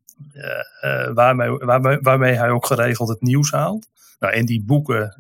waarmee, 1.15 1.51
waarmee, 1.51 1.99
waarmee 2.01 2.35
hij 2.35 2.51
ook 2.51 2.67
geregeld 2.67 3.09
het 3.09 3.21
nieuws 3.21 3.51
haalt. 3.51 3.87
Nou, 4.19 4.35
in 4.35 4.47
die 4.47 4.65
boeken 4.65 5.17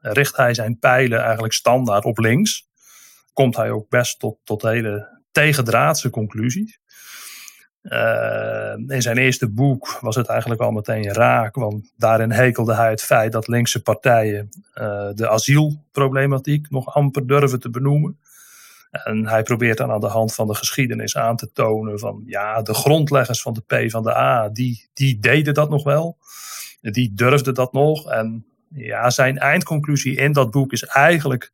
richt 0.00 0.36
hij 0.36 0.54
zijn 0.54 0.78
pijlen 0.78 1.20
eigenlijk 1.22 1.52
standaard 1.52 2.04
op 2.04 2.18
links. 2.18 2.68
Komt 3.32 3.56
hij 3.56 3.70
ook 3.70 3.88
best 3.88 4.18
tot, 4.18 4.38
tot 4.44 4.62
hele 4.62 5.20
tegendraadse 5.32 6.10
conclusies. 6.10 6.80
Uh, 7.82 8.72
in 8.86 9.02
zijn 9.02 9.18
eerste 9.18 9.48
boek 9.50 9.98
was 10.00 10.16
het 10.16 10.26
eigenlijk 10.26 10.60
al 10.60 10.70
meteen 10.70 11.12
raak, 11.12 11.54
want 11.54 11.92
daarin 11.96 12.30
hekelde 12.30 12.74
hij 12.74 12.90
het 12.90 13.02
feit 13.02 13.32
dat 13.32 13.48
linkse 13.48 13.82
partijen 13.82 14.48
uh, 14.74 15.08
de 15.14 15.28
asielproblematiek 15.28 16.70
nog 16.70 16.94
amper 16.94 17.26
durven 17.26 17.60
te 17.60 17.70
benoemen. 17.70 18.18
En 18.90 19.26
hij 19.26 19.42
probeert 19.42 19.78
dan 19.78 19.90
aan 19.90 20.00
de 20.00 20.06
hand 20.06 20.34
van 20.34 20.46
de 20.46 20.54
geschiedenis 20.54 21.16
aan 21.16 21.36
te 21.36 21.52
tonen 21.52 21.98
van 21.98 22.22
ja, 22.26 22.62
de 22.62 22.74
grondleggers 22.74 23.42
van 23.42 23.52
de 23.52 23.86
P 23.86 23.90
van 23.90 24.02
de 24.02 24.16
A, 24.16 24.48
die, 24.48 24.88
die 24.94 25.18
deden 25.18 25.54
dat 25.54 25.70
nog 25.70 25.84
wel. 25.84 26.18
Die 26.80 27.14
durfden 27.14 27.54
dat 27.54 27.72
nog. 27.72 28.10
En 28.10 28.46
ja, 28.68 29.10
zijn 29.10 29.38
eindconclusie 29.38 30.16
in 30.16 30.32
dat 30.32 30.50
boek 30.50 30.72
is 30.72 30.84
eigenlijk 30.84 31.52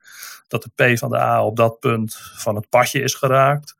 dat 0.48 0.62
de 0.62 0.94
P 0.94 0.98
van 0.98 1.10
de 1.10 1.18
A 1.18 1.44
op 1.44 1.56
dat 1.56 1.78
punt 1.78 2.16
van 2.34 2.54
het 2.54 2.68
padje 2.68 3.00
is 3.00 3.14
geraakt. 3.14 3.75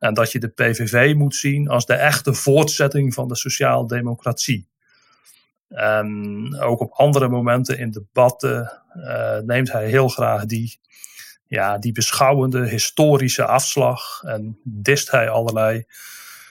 En 0.00 0.14
dat 0.14 0.32
je 0.32 0.38
de 0.38 0.48
PVV 0.48 1.14
moet 1.14 1.34
zien 1.34 1.68
als 1.68 1.86
de 1.86 1.94
echte 1.94 2.34
voortzetting 2.34 3.14
van 3.14 3.28
de 3.28 3.36
sociaaldemocratie. 3.36 4.68
En 5.68 6.56
ook 6.60 6.80
op 6.80 6.92
andere 6.92 7.28
momenten 7.28 7.78
in 7.78 7.90
debatten 7.90 8.82
uh, 8.96 9.38
neemt 9.38 9.72
hij 9.72 9.88
heel 9.88 10.08
graag 10.08 10.44
die, 10.44 10.80
ja, 11.46 11.78
die 11.78 11.92
beschouwende 11.92 12.68
historische 12.68 13.46
afslag 13.46 14.22
en 14.22 14.60
dist 14.64 15.10
hij 15.10 15.28
allerlei 15.28 15.84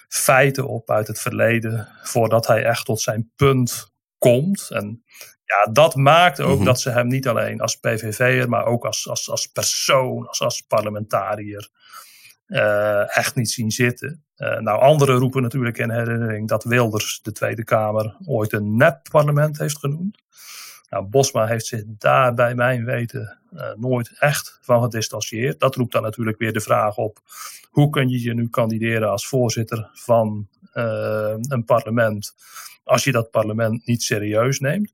feiten 0.08 0.68
op 0.68 0.90
uit 0.92 1.08
het 1.08 1.20
verleden 1.20 1.88
voordat 2.04 2.48
hij 2.48 2.64
echt 2.64 2.86
tot 2.86 3.02
zijn 3.02 3.32
punt 3.36 3.94
komt. 4.18 4.70
En 4.70 5.04
ja, 5.46 5.72
dat 5.72 5.96
maakt 5.96 6.42
ook 6.42 6.56
mhm. 6.56 6.66
dat 6.66 6.82
ze 6.82 6.90
hem 6.90 7.08
niet 7.08 7.28
alleen 7.28 7.62
als 7.62 7.76
PVV'er, 7.76 8.50
maar 8.50 8.66
ook 8.66 8.86
als, 8.86 9.10
als, 9.10 9.30
als 9.30 9.48
persoon, 9.48 10.28
als, 10.28 10.42
als 10.42 10.62
parlementariër, 10.62 11.70
uh, 12.50 13.18
echt 13.18 13.36
niet 13.36 13.50
zien 13.50 13.72
zitten. 13.72 14.24
Uh, 14.38 14.60
nou, 14.60 14.80
anderen 14.80 15.16
roepen 15.16 15.42
natuurlijk 15.42 15.78
in 15.78 15.90
herinnering 15.90 16.48
dat 16.48 16.64
Wilders 16.64 17.20
de 17.22 17.32
Tweede 17.32 17.64
Kamer 17.64 18.16
ooit 18.26 18.54
een 18.54 18.78
nep-parlement 18.78 19.58
heeft 19.58 19.78
genoemd. 19.78 20.18
Nou, 20.90 21.06
Bosma 21.06 21.46
heeft 21.46 21.66
zich 21.66 21.84
daar 21.86 22.34
bij 22.34 22.56
mijn 22.56 22.86
weten 22.86 23.40
uh, 23.54 23.74
nooit 23.76 24.12
echt 24.20 24.60
van 24.62 24.82
gedistanceerd. 24.82 25.60
Dat 25.60 25.76
roept 25.76 25.92
dan 25.92 26.02
natuurlijk 26.02 26.38
weer 26.38 26.54
de 26.54 26.62
vraag 26.62 26.98
op: 26.98 27.20
hoe 27.70 27.90
kun 27.90 28.10
je 28.10 28.22
je 28.22 28.34
nu 28.34 28.50
kandideren 28.50 29.10
als 29.10 29.28
voorzitter 29.28 29.90
van 29.94 30.48
een 31.48 31.64
parlement 31.66 32.36
als 32.84 33.04
je 33.04 33.12
dat 33.12 33.32
parlement 33.32 33.86
niet 33.86 34.04
serieus 34.04 34.60
neemt? 34.60 34.94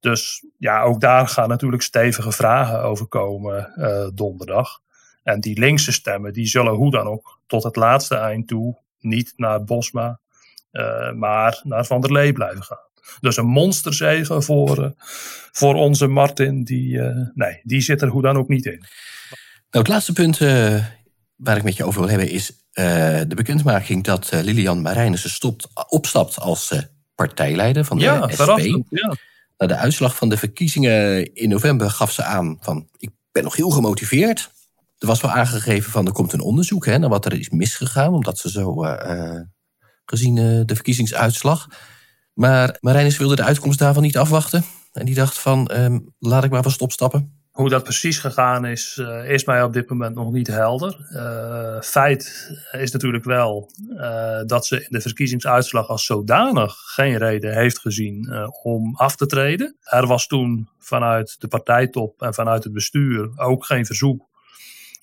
Dus 0.00 0.44
ja, 0.56 0.82
ook 0.82 1.00
daar 1.00 1.28
gaan 1.28 1.48
natuurlijk 1.48 1.82
stevige 1.82 2.32
vragen 2.32 2.82
over 2.82 3.06
komen 3.06 3.72
donderdag. 4.14 4.80
En 5.28 5.40
die 5.40 5.58
linkse 5.58 5.92
stemmen, 5.92 6.32
die 6.32 6.46
zullen 6.46 6.72
hoe 6.72 6.90
dan 6.90 7.06
ook 7.06 7.40
tot 7.46 7.62
het 7.62 7.76
laatste 7.76 8.14
eind 8.14 8.48
toe 8.48 8.78
niet 9.00 9.32
naar 9.36 9.64
Bosma, 9.64 10.20
uh, 10.72 11.12
maar 11.12 11.60
naar 11.62 11.86
Van 11.86 12.00
der 12.00 12.12
Lee 12.12 12.32
blijven 12.32 12.62
gaan. 12.62 12.86
Dus 13.20 13.36
een 13.36 13.46
monsterzegen 13.46 14.42
voor, 14.42 14.78
uh, 14.78 14.90
voor 15.52 15.74
onze 15.74 16.06
Martin, 16.06 16.64
die, 16.64 17.00
nee, 17.34 17.60
die 17.62 17.80
zit 17.80 18.02
er 18.02 18.08
hoe 18.08 18.22
dan 18.22 18.36
ook 18.36 18.48
niet 18.48 18.66
in. 18.66 18.78
Nou, 19.70 19.84
het 19.84 19.88
laatste 19.88 20.12
punt 20.12 20.38
waar 21.36 21.56
ik 21.56 21.62
met 21.62 21.76
je 21.76 21.84
over 21.84 22.00
wil 22.00 22.10
hebben 22.10 22.30
is 22.30 22.52
de 23.28 23.34
bekendmaking 23.34 24.04
dat 24.04 24.30
Lilian 24.32 24.82
Marijnissen 24.82 25.30
stopt, 25.30 25.68
opstapt 25.88 26.38
als 26.38 26.72
partijleider 27.14 27.84
van 27.84 27.98
de 27.98 28.04
ja, 28.04 28.28
SP. 28.38 28.58
Ja, 28.88 29.16
na 29.56 29.66
de 29.66 29.76
uitslag 29.76 30.16
van 30.16 30.28
de 30.28 30.36
verkiezingen 30.36 31.34
in 31.34 31.48
november 31.48 31.90
gaf 31.90 32.12
ze 32.12 32.22
aan 32.22 32.58
van 32.60 32.88
ik 32.96 33.10
ben 33.32 33.42
nog 33.42 33.56
heel 33.56 33.70
gemotiveerd. 33.70 34.50
Er 34.98 35.06
was 35.06 35.20
wel 35.20 35.30
aangegeven 35.30 35.90
van 35.90 36.06
er 36.06 36.12
komt 36.12 36.32
een 36.32 36.40
onderzoek 36.40 36.86
hè, 36.86 36.98
naar 36.98 37.08
wat 37.08 37.24
er 37.24 37.32
is 37.38 37.50
misgegaan, 37.50 38.14
omdat 38.14 38.38
ze 38.38 38.50
zo 38.50 38.84
uh, 38.84 39.40
gezien 40.04 40.36
uh, 40.36 40.60
de 40.64 40.74
verkiezingsuitslag. 40.74 41.66
Maar 42.34 42.76
Marijnis 42.80 43.18
wilde 43.18 43.36
de 43.36 43.44
uitkomst 43.44 43.78
daarvan 43.78 44.02
niet 44.02 44.18
afwachten. 44.18 44.64
En 44.92 45.04
die 45.04 45.14
dacht 45.14 45.38
van 45.38 45.70
uh, 45.74 45.96
laat 46.18 46.44
ik 46.44 46.50
maar 46.50 46.62
vast 46.62 46.80
opstappen. 46.80 47.32
Hoe 47.50 47.68
dat 47.68 47.82
precies 47.82 48.18
gegaan 48.18 48.64
is, 48.64 49.00
is 49.26 49.44
mij 49.44 49.62
op 49.62 49.72
dit 49.72 49.88
moment 49.90 50.14
nog 50.14 50.32
niet 50.32 50.46
helder. 50.46 50.96
Feit 51.84 52.50
is 52.70 52.90
natuurlijk 52.90 53.24
wel 53.24 53.70
dat 54.46 54.66
ze 54.66 54.76
in 54.80 54.86
de 54.88 55.00
verkiezingsuitslag 55.00 55.88
als 55.88 56.04
zodanig 56.04 56.74
geen 56.76 57.16
reden 57.16 57.54
heeft 57.54 57.78
gezien 57.78 58.48
om 58.62 58.96
af 58.96 59.16
te 59.16 59.26
treden. 59.26 59.76
Er 59.80 60.06
was 60.06 60.26
toen 60.26 60.68
vanuit 60.78 61.36
de 61.38 61.48
partijtop 61.48 62.22
en 62.22 62.34
vanuit 62.34 62.64
het 62.64 62.72
bestuur 62.72 63.30
ook 63.36 63.64
geen 63.64 63.86
verzoek 63.86 64.27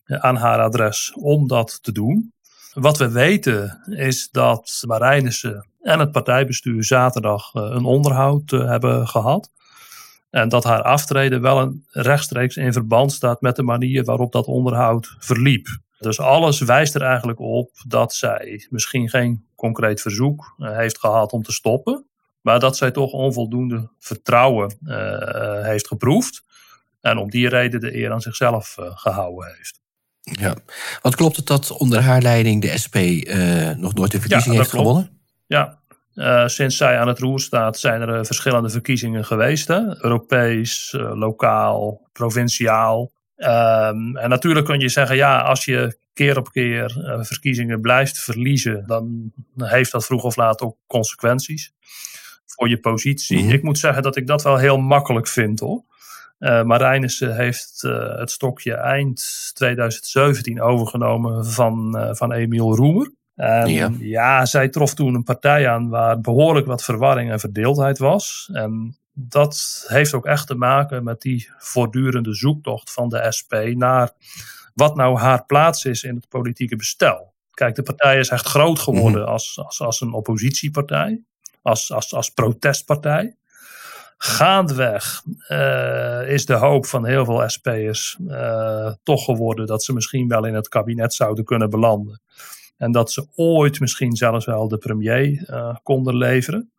aan 0.05 0.35
haar 0.35 0.59
adres 0.59 1.13
om 1.15 1.47
dat 1.47 1.83
te 1.83 1.91
doen. 1.91 2.33
Wat 2.73 2.97
we 2.97 3.11
weten 3.11 3.81
is 3.85 4.29
dat 4.31 4.83
Marijnissen 4.87 5.67
en 5.81 5.99
het 5.99 6.11
partijbestuur 6.11 6.83
zaterdag 6.83 7.53
een 7.53 7.85
onderhoud 7.85 8.49
hebben 8.51 9.07
gehad. 9.07 9.51
En 10.29 10.49
dat 10.49 10.63
haar 10.63 10.81
aftreden 10.81 11.41
wel 11.41 11.73
rechtstreeks 11.89 12.55
in 12.55 12.73
verband 12.73 13.11
staat 13.11 13.41
met 13.41 13.55
de 13.55 13.63
manier 13.63 14.03
waarop 14.03 14.31
dat 14.31 14.45
onderhoud 14.45 15.15
verliep. 15.19 15.67
Dus 15.99 16.19
alles 16.19 16.59
wijst 16.59 16.95
er 16.95 17.01
eigenlijk 17.01 17.39
op 17.39 17.71
dat 17.87 18.13
zij 18.13 18.67
misschien 18.69 19.09
geen 19.09 19.45
concreet 19.55 20.01
verzoek 20.01 20.55
eh, 20.57 20.75
heeft 20.77 20.99
gehad 20.99 21.31
om 21.31 21.43
te 21.43 21.51
stoppen. 21.51 22.05
Maar 22.41 22.59
dat 22.59 22.77
zij 22.77 22.91
toch 22.91 23.11
onvoldoende 23.11 23.89
vertrouwen 23.99 24.77
heeft 25.63 25.87
geproefd. 25.87 26.43
En 27.01 27.17
om 27.17 27.29
die 27.29 27.49
reden 27.49 27.79
de 27.79 27.95
eer 27.95 28.11
aan 28.11 28.21
zichzelf 28.21 28.75
gehouden 28.79 29.55
heeft. 29.57 29.84
Ja. 30.31 30.55
Wat 31.01 31.15
klopt 31.15 31.35
het 31.35 31.47
dat 31.47 31.71
onder 31.71 32.01
haar 32.01 32.21
leiding 32.21 32.61
de 32.61 32.77
SP 32.83 32.95
nog 33.77 33.93
nooit 33.93 34.11
de 34.11 34.19
verkiezing 34.19 34.55
heeft 34.55 34.69
gewonnen? 34.69 35.09
Ja, 35.47 35.79
uh, 36.15 36.47
sinds 36.47 36.77
zij 36.77 36.99
aan 36.99 37.07
het 37.07 37.19
roer 37.19 37.39
staat, 37.39 37.79
zijn 37.79 38.01
er 38.01 38.17
uh, 38.19 38.23
verschillende 38.23 38.69
verkiezingen 38.69 39.25
geweest. 39.25 39.67
Hè? 39.67 40.03
Europees, 40.03 40.93
lokaal, 40.97 42.01
provinciaal. 42.13 43.11
Um, 43.37 44.17
en 44.17 44.29
natuurlijk 44.29 44.65
kun 44.65 44.79
je 44.79 44.89
zeggen, 44.89 45.15
ja, 45.15 45.39
als 45.41 45.65
je 45.65 45.97
keer 46.13 46.37
op 46.37 46.51
keer 46.51 46.91
verkiezingen 47.21 47.81
blijft 47.81 48.19
verliezen, 48.19 48.83
dan 48.87 49.31
heeft 49.55 49.91
dat 49.91 50.05
vroeg 50.05 50.23
of 50.23 50.35
laat 50.35 50.61
ook 50.61 50.77
consequenties 50.87 51.73
voor 52.45 52.69
je 52.69 52.79
positie. 52.79 53.37
Mm 53.37 53.43
-hmm. 53.43 53.53
Ik 53.53 53.63
moet 53.63 53.79
zeggen 53.79 54.03
dat 54.03 54.15
ik 54.15 54.27
dat 54.27 54.43
wel 54.43 54.57
heel 54.57 54.77
makkelijk 54.77 55.27
vind 55.27 55.59
hoor. 55.59 55.83
Uh, 56.45 56.63
Marijnissen 56.63 57.35
heeft 57.35 57.81
uh, 57.85 58.17
het 58.17 58.31
stokje 58.31 58.73
eind 58.73 59.51
2017 59.53 60.61
overgenomen 60.61 61.45
van, 61.45 61.97
uh, 61.97 62.09
van 62.13 62.31
Emiel 62.31 62.75
Roemer. 62.75 63.11
En 63.35 63.67
ja. 63.67 63.91
ja. 63.99 64.45
zij 64.45 64.69
trof 64.69 64.93
toen 64.93 65.15
een 65.15 65.23
partij 65.23 65.69
aan 65.69 65.89
waar 65.89 66.21
behoorlijk 66.21 66.65
wat 66.65 66.83
verwarring 66.83 67.31
en 67.31 67.39
verdeeldheid 67.39 67.97
was. 67.97 68.49
En 68.53 68.97
dat 69.13 69.85
heeft 69.87 70.13
ook 70.13 70.25
echt 70.25 70.47
te 70.47 70.55
maken 70.55 71.03
met 71.03 71.21
die 71.21 71.49
voortdurende 71.57 72.33
zoektocht 72.33 72.91
van 72.91 73.09
de 73.09 73.31
SP 73.37 73.53
naar 73.73 74.11
wat 74.73 74.95
nou 74.95 75.17
haar 75.17 75.45
plaats 75.45 75.85
is 75.85 76.03
in 76.03 76.15
het 76.15 76.29
politieke 76.29 76.75
bestel. 76.75 77.33
Kijk, 77.51 77.75
de 77.75 77.83
partij 77.83 78.19
is 78.19 78.29
echt 78.29 78.45
groot 78.45 78.79
geworden 78.79 79.21
mm 79.21 79.25
-hmm. 79.25 79.33
als, 79.33 79.59
als, 79.65 79.81
als 79.81 80.01
een 80.01 80.13
oppositiepartij, 80.13 81.21
als, 81.61 81.91
als, 81.91 82.13
als 82.13 82.29
protestpartij. 82.29 83.35
Gaandeweg 84.17 85.21
uh, 85.49 86.29
is 86.29 86.45
de 86.45 86.53
hoop 86.53 86.85
van 86.85 87.05
heel 87.05 87.25
veel 87.25 87.49
SP'ers 87.49 88.17
uh, 88.27 88.93
toch 89.03 89.25
geworden 89.25 89.65
dat 89.65 89.83
ze 89.83 89.93
misschien 89.93 90.27
wel 90.27 90.45
in 90.45 90.53
het 90.53 90.67
kabinet 90.67 91.13
zouden 91.13 91.45
kunnen 91.45 91.69
belanden. 91.69 92.21
En 92.77 92.91
dat 92.91 93.11
ze 93.11 93.27
ooit 93.35 93.79
misschien 93.79 94.15
zelfs 94.15 94.45
wel 94.45 94.67
de 94.67 94.77
premier 94.77 95.49
uh, 95.49 95.75
konden 95.83 96.17
leveren. 96.17 96.69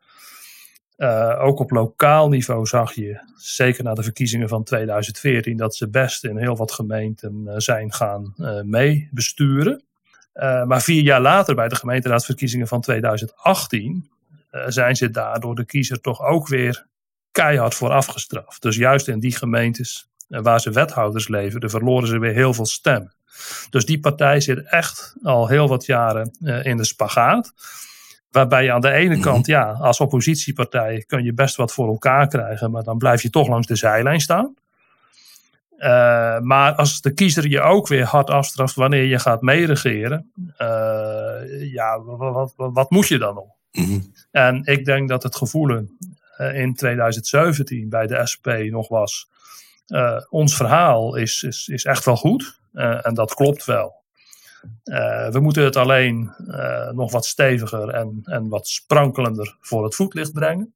Ook 1.39 1.59
op 1.59 1.71
lokaal 1.71 2.29
niveau 2.29 2.67
zag 2.67 2.93
je, 2.93 3.21
zeker 3.37 3.85
na 3.85 3.95
de 3.95 4.03
verkiezingen 4.03 4.49
van 4.49 4.65
2014, 4.65 5.57
dat 5.57 5.77
ze 5.77 5.89
best 5.89 6.25
in 6.25 6.39
heel 6.39 6.57
wat 6.57 6.73
gemeenten 6.73 7.53
zijn 7.57 7.93
gaan 7.93 8.35
meebesturen. 8.65 9.85
maar 10.67 10.83
vier 10.83 11.03
jaar 11.03 11.21
later, 11.21 11.55
bij 11.55 11.69
de 11.69 11.77
gemeenteraadsverkiezingen 11.77 12.67
van 12.67 12.81
2018, 12.81 14.11
zijn 14.67 14.97
ze 14.97 15.11
daar 15.11 15.41
door 15.41 15.55
de 15.55 15.65
kiezer 15.65 16.01
toch 16.01 16.21
ook 16.21 16.49
weer 16.49 16.87
keihard 17.37 17.75
voor 17.75 17.91
afgestraft. 17.91 18.63
Dus 18.63 18.77
juist 18.77 19.09
in 19.09 19.21
die 19.21 19.37
gemeentes 19.37 20.09
waar 20.29 20.61
ze 20.61 20.71
wethouders 20.71 21.29
leverden, 21.29 21.71
verloren 21.71 22.09
ze 22.09 22.19
weer 22.19 22.33
heel 22.33 22.55
veel 22.55 22.67
stemmen. 22.67 23.15
Dus 23.71 23.85
die 23.87 24.01
partij 24.01 24.41
zit 24.41 24.71
echt 24.71 25.17
al 25.23 25.49
heel 25.49 25.69
wat 25.69 25.87
jaren 25.87 26.37
uh, 26.41 26.65
in 26.65 26.77
de 26.77 26.85
spagaat. 26.85 27.53
Waarbij 28.31 28.65
je 28.65 28.73
aan 28.73 28.81
de 28.81 28.91
ene 28.91 29.21
kant, 29.21 29.47
ja, 29.47 29.71
als 29.71 30.01
oppositiepartij 30.01 31.05
kun 31.07 31.25
je 31.25 31.35
best 31.35 31.57
wat 31.57 31.73
voor 31.73 31.89
elkaar 31.89 32.29
krijgen, 32.29 32.71
maar 32.71 32.83
dan 32.83 32.99
blijf 32.99 33.23
je 33.23 33.31
toch 33.31 33.49
langs 33.49 33.67
de 33.67 33.77
zijlijn 33.77 34.21
staan. 34.21 34.55
Uh, 35.79 36.39
maar 36.39 36.75
als 36.75 37.01
de 37.01 37.15
kiezer 37.15 37.49
je 37.49 37.61
ook 37.61 37.89
weer 37.89 38.05
hard 38.05 38.31
afstraft 38.31 38.75
wanneer 38.75 39.05
je 39.05 39.19
gaat 39.19 39.43
meeregeren, 39.43 40.33
uh, 40.59 41.73
ja, 41.73 42.01
wat, 42.03 42.53
wat, 42.57 42.73
wat, 42.73 42.91
moet 42.91 43.09
je 43.09 43.19
dan 43.19 43.35
nog? 43.35 43.49
Mm 43.73 43.85
-hmm. 43.85 44.13
En 44.31 44.65
ik 44.65 44.85
denk 44.85 45.09
dat 45.09 45.23
het 45.23 45.37
gevoelen 45.37 45.99
in 46.37 46.75
2017 46.75 47.89
bij 47.89 48.07
de 48.07 48.27
SP 48.27 48.47
nog 48.71 48.89
was. 48.89 49.29
Uh, 49.87 50.21
ons 50.31 50.57
verhaal 50.57 51.17
is, 51.17 51.43
is, 51.43 51.69
is 51.69 51.85
echt 51.85 52.05
wel 52.05 52.17
goed. 52.17 52.61
Uh, 52.73 53.07
en 53.07 53.15
dat 53.15 53.35
klopt 53.35 53.65
wel. 53.65 54.05
We 55.31 55.39
moeten 55.41 55.65
het 55.65 55.77
alleen 55.77 56.35
nog 56.93 57.13
wat 57.13 57.27
steviger 57.27 57.89
en, 57.89 58.21
en 58.25 58.49
wat 58.49 58.69
sprankelender 58.69 59.57
voor 59.61 59.85
het 59.85 59.95
voetlicht 59.95 60.33
brengen. 60.33 60.75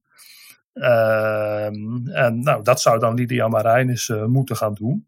Ehm, 0.73 2.09
en 2.09 2.42
nou, 2.42 2.62
dat 2.62 2.81
zou 2.81 2.99
dan 2.99 3.14
Lydia 3.14 3.49
Marijnis 3.49 4.12
moeten 4.27 4.57
gaan 4.57 4.75
doen. 4.75 5.07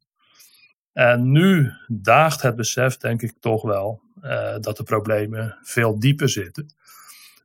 En 0.92 1.30
nu 1.30 1.72
daagt 1.86 2.42
het 2.42 2.56
besef, 2.56 2.96
denk 2.96 3.22
ik 3.22 3.32
toch 3.40 3.62
wel, 3.62 4.00
dat 4.60 4.76
de 4.76 4.82
problemen 4.82 5.58
veel 5.62 5.98
dieper 5.98 6.28
zitten. 6.28 6.74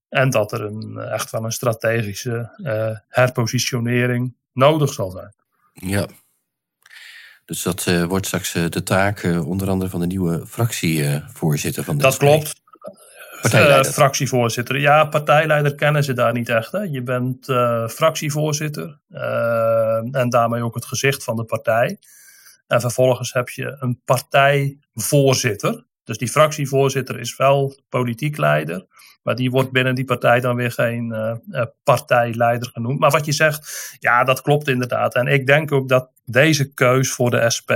En 0.10 0.30
dat 0.30 0.52
er 0.52 0.62
een, 0.62 0.98
echt 0.98 1.32
wel 1.32 1.44
een 1.44 1.52
strategische 1.52 2.52
herpositionering 3.08 4.36
nodig 4.54 4.94
zal 4.94 5.12
zijn. 5.12 5.34
Ja, 5.74 6.08
dus 7.48 7.62
dat 7.62 7.86
uh, 7.90 8.04
wordt 8.04 8.26
straks 8.26 8.56
uh, 8.56 8.70
de 8.70 8.84
taak 8.84 9.24
onder 9.24 9.70
andere 9.70 9.90
van 9.90 10.00
de 10.00 10.06
nieuwe 10.06 10.46
fractievoorzitter 10.48 11.84
van 11.84 11.96
de 11.98 12.02
Dat 12.02 12.14
SP. 12.16 12.20
klopt. 12.20 12.62
Partijleider. 13.42 13.92
fractievoorzitter. 13.92 14.80
Ja, 14.80 15.06
partijleider 15.06 15.76
kennen 15.76 16.04
ze 16.04 16.14
daar 16.14 16.34
niet 16.34 16.50
echt. 16.50 16.72
Hè? 16.72 16.80
Je 16.80 17.04
bent 17.04 17.46
fractievoorzitter 17.92 19.00
en 20.12 20.30
daarmee 20.30 20.64
ook 20.64 20.76
het 20.76 20.86
gezicht 20.86 21.24
van 21.24 21.36
de 21.36 21.44
partij. 21.44 22.00
En 22.68 22.82
vervolgens 22.82 23.34
heb 23.34 23.50
je 23.50 23.76
een 23.80 24.02
partijvoorzitter. 24.06 25.86
Dus 26.04 26.18
die 26.18 26.30
fractievoorzitter 26.30 27.20
is 27.20 27.36
wel 27.36 27.80
politiek 27.90 28.38
leider. 28.38 28.86
Maar 29.28 29.36
die 29.36 29.52
wordt 29.52 29.72
binnen 29.72 29.96
die 29.96 30.06
partij 30.06 30.40
dan 30.40 30.56
weer 30.56 30.72
geen 30.72 31.14
uh, 31.50 31.64
partijleider 31.84 32.70
genoemd. 32.74 33.00
Maar 33.00 33.12
wat 33.12 33.26
je 33.26 33.32
zegt, 33.32 33.96
ja, 34.00 34.24
dat 34.24 34.42
klopt 34.42 34.68
inderdaad. 34.68 35.16
En 35.16 35.28
ik 35.28 35.46
denk 35.46 35.72
ook 35.72 35.90
dat 35.90 36.10
deze 36.26 36.74
keus 36.74 37.12
voor 37.12 37.30
de 37.30 37.50
SP, 37.56 37.72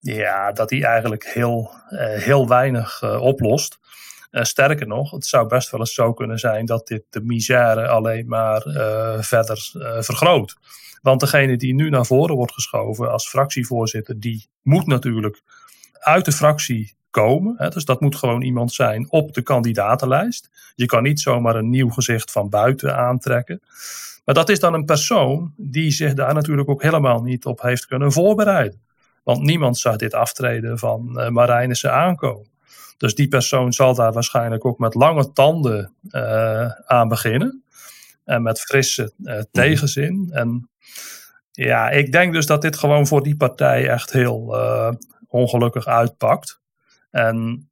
ja, 0.00 0.52
dat 0.52 0.68
die 0.68 0.86
eigenlijk 0.86 1.24
heel, 1.24 1.70
uh, 1.90 1.98
heel 2.00 2.48
weinig 2.48 3.02
oplost. 3.20 3.78
sterker 4.30 4.86
nog, 4.86 5.10
het 5.10 5.26
zou 5.26 5.46
best 5.46 5.70
wel 5.70 5.80
eens 5.80 5.94
zo 5.94 6.12
kunnen 6.12 6.38
zijn 6.38 6.66
dat 6.66 6.86
dit 6.86 7.04
de 7.10 7.20
misère 7.20 7.88
alleen 7.88 8.28
maar 8.28 8.62
verder 9.20 9.70
vergroot. 10.00 10.56
Want 11.02 11.20
degene 11.20 11.56
die 11.56 11.74
nu 11.74 11.90
naar 11.90 12.06
voren 12.06 12.34
wordt 12.34 12.52
geschoven 12.52 13.10
als 13.10 13.28
fractievoorzitter, 13.28 14.20
die 14.20 14.48
moet 14.62 14.86
natuurlijk 14.86 15.42
uit 15.98 16.24
de 16.24 16.32
fractie 16.32 16.96
komen. 17.12 17.54
Hè, 17.56 17.68
dus 17.68 17.84
dat 17.84 18.00
moet 18.00 18.16
gewoon 18.16 18.42
iemand 18.42 18.72
zijn 18.72 19.10
op 19.10 19.32
de 19.32 19.42
kandidatenlijst. 19.42 20.50
Je 20.74 20.86
kan 20.86 21.02
niet 21.02 21.20
zomaar 21.20 21.56
een 21.56 21.70
nieuw 21.70 21.90
gezicht 21.90 22.30
van 22.30 22.48
buiten 22.48 22.96
aantrekken. 22.96 23.60
Maar 24.24 24.34
dat 24.34 24.48
is 24.48 24.60
dan 24.60 24.74
een 24.74 24.84
persoon 24.84 25.52
die 25.56 25.90
zich 25.90 26.14
daar 26.14 26.34
natuurlijk 26.34 26.68
ook 26.68 26.82
helemaal 26.82 27.22
niet 27.22 27.44
op 27.44 27.60
heeft 27.60 27.86
kunnen 27.86 28.12
voorbereiden. 28.12 28.80
Want 29.22 29.42
niemand 29.42 29.78
zag 29.78 29.96
dit 29.96 30.14
aftreden 30.14 30.78
van 30.78 31.14
uh, 31.16 31.28
Marijnissen 31.28 31.92
aankomen. 31.92 32.50
Dus 32.96 33.14
die 33.14 33.28
persoon 33.28 33.72
zal 33.72 33.94
daar 33.94 34.12
waarschijnlijk 34.12 34.64
ook 34.64 34.78
met 34.78 34.94
lange 34.94 35.32
tanden 35.32 35.94
uh, 36.10 36.70
aan 36.86 37.08
beginnen. 37.08 37.62
En 38.24 38.42
met 38.42 38.60
frisse 38.60 39.12
uh, 39.22 39.40
tegenzin. 39.50 40.30
En 40.32 40.70
ja, 41.50 41.90
ik 41.90 42.12
denk 42.12 42.32
dus 42.32 42.46
dat 42.46 42.62
dit 42.62 42.76
gewoon 42.76 43.06
voor 43.06 43.22
die 43.22 43.36
partij 43.36 43.88
echt 43.88 44.12
heel 44.12 44.56
ongelukkig 45.28 45.86
uitpakt. 45.86 46.60
En 47.12 47.68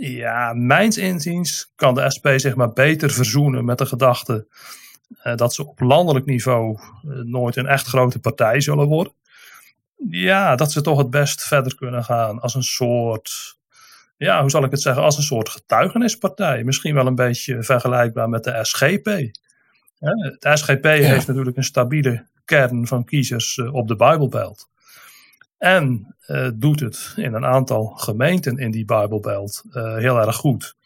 ja, 0.00 0.52
mijns 0.52 0.96
inziens 0.96 1.72
kan 1.76 1.94
de 1.94 2.10
SP 2.14 2.26
zich 2.36 2.54
maar 2.54 2.72
beter 2.72 3.10
verzoenen 3.10 3.64
met 3.64 3.78
de 3.78 3.86
gedachte 3.86 4.46
uh, 5.24 5.34
dat 5.34 5.54
ze 5.54 5.66
op 5.66 5.80
landelijk 5.80 6.26
niveau 6.26 6.78
uh, 7.04 7.18
nooit 7.24 7.56
een 7.56 7.66
echt 7.66 7.86
grote 7.86 8.18
partij 8.18 8.60
zullen 8.60 8.86
worden. 8.86 9.12
Ja, 10.10 10.56
dat 10.56 10.72
ze 10.72 10.80
toch 10.80 10.98
het 10.98 11.10
best 11.10 11.42
verder 11.42 11.74
kunnen 11.74 12.04
gaan 12.04 12.40
als 12.40 12.54
een 12.54 12.62
soort, 12.62 13.58
ja, 14.16 14.40
hoe 14.40 14.50
zal 14.50 14.64
ik 14.64 14.70
het 14.70 14.80
zeggen, 14.80 15.02
als 15.02 15.16
een 15.16 15.22
soort 15.22 15.48
getuigenispartij. 15.48 16.64
Misschien 16.64 16.94
wel 16.94 17.06
een 17.06 17.14
beetje 17.14 17.62
vergelijkbaar 17.62 18.28
met 18.28 18.44
de 18.44 18.58
SGP. 18.62 19.06
Ja, 19.98 20.12
de 20.38 20.56
SGP 20.56 20.84
ja. 20.84 20.90
heeft 20.90 21.26
natuurlijk 21.26 21.56
een 21.56 21.64
stabiele 21.64 22.26
kern 22.44 22.86
van 22.86 23.04
kiezers 23.04 23.56
uh, 23.56 23.74
op 23.74 23.88
de 23.88 23.96
Bijbelbelt. 23.96 24.68
En 25.58 26.16
uh, 26.26 26.48
doet 26.54 26.80
het 26.80 27.12
in 27.16 27.34
een 27.34 27.46
aantal 27.46 27.86
gemeenten 27.86 28.58
in 28.58 28.70
die 28.70 28.84
Bijbelbelt 28.84 29.62
uh, 29.72 29.96
heel 29.96 30.18
erg 30.18 30.36
goed. 30.36 30.76